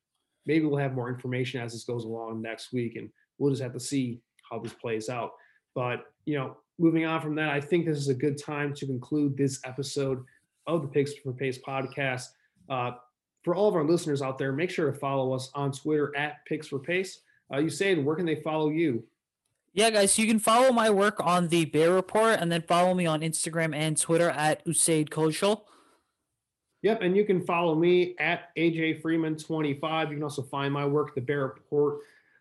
[0.46, 3.74] maybe we'll have more information as this goes along next week, and we'll just have
[3.74, 5.32] to see how this plays out.
[5.76, 8.86] But you know, moving on from that, I think this is a good time to
[8.86, 10.24] conclude this episode
[10.68, 12.26] of the Picks for Pace podcast.
[12.70, 12.92] Uh,
[13.48, 16.44] for all of our listeners out there, make sure to follow us on Twitter at
[16.46, 17.22] Picks for Pace.
[17.50, 19.06] Uh, you say, where can they follow you?
[19.74, 23.06] Yeah, guys, you can follow my work on the Bear Report and then follow me
[23.06, 25.62] on Instagram and Twitter at Usaid Koshal.
[26.82, 30.10] Yep, and you can follow me at AJ Freeman25.
[30.10, 32.00] You can also find my work, the Bear Report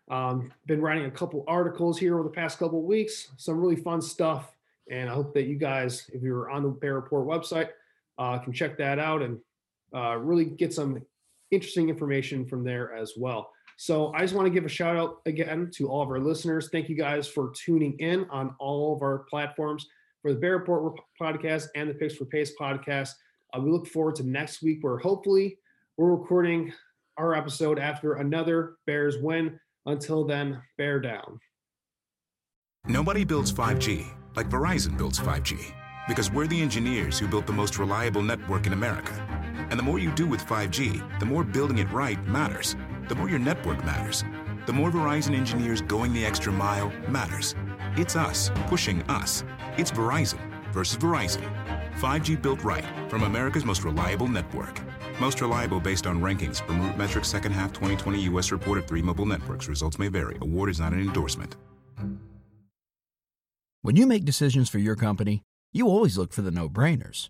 [0.09, 4.01] um, been writing a couple articles here over the past couple weeks, some really fun
[4.01, 4.51] stuff.
[4.91, 7.69] And I hope that you guys, if you're on the Bear Report website,
[8.17, 9.39] uh, can check that out and
[9.95, 11.01] uh, really get some
[11.51, 13.49] interesting information from there as well.
[13.77, 16.69] So I just want to give a shout out again to all of our listeners.
[16.71, 19.87] Thank you guys for tuning in on all of our platforms
[20.21, 23.11] for the Bear Report podcast and the Picks for Pace podcast.
[23.53, 25.57] Uh, we look forward to next week where hopefully
[25.95, 26.73] we're recording
[27.17, 29.59] our episode after another Bears win.
[29.85, 31.39] Until then, bear down.
[32.87, 34.05] Nobody builds 5G
[34.37, 35.73] like Verizon builds 5G
[36.07, 39.36] because we're the engineers who built the most reliable network in America.
[39.69, 42.75] And the more you do with 5G, the more building it right matters.
[43.07, 44.23] The more your network matters.
[44.65, 47.55] The more Verizon engineers going the extra mile matters.
[47.95, 49.43] It's us pushing us.
[49.77, 50.39] It's Verizon
[50.71, 51.49] versus Verizon.
[51.99, 54.79] 5G built right from America's most reliable network.
[55.19, 58.51] Most reliable based on rankings from RootMetrics second half 2020 U.S.
[58.51, 59.67] report of three mobile networks.
[59.67, 60.37] Results may vary.
[60.41, 61.55] Award is not an endorsement.
[63.81, 67.29] When you make decisions for your company, you always look for the no-brainers.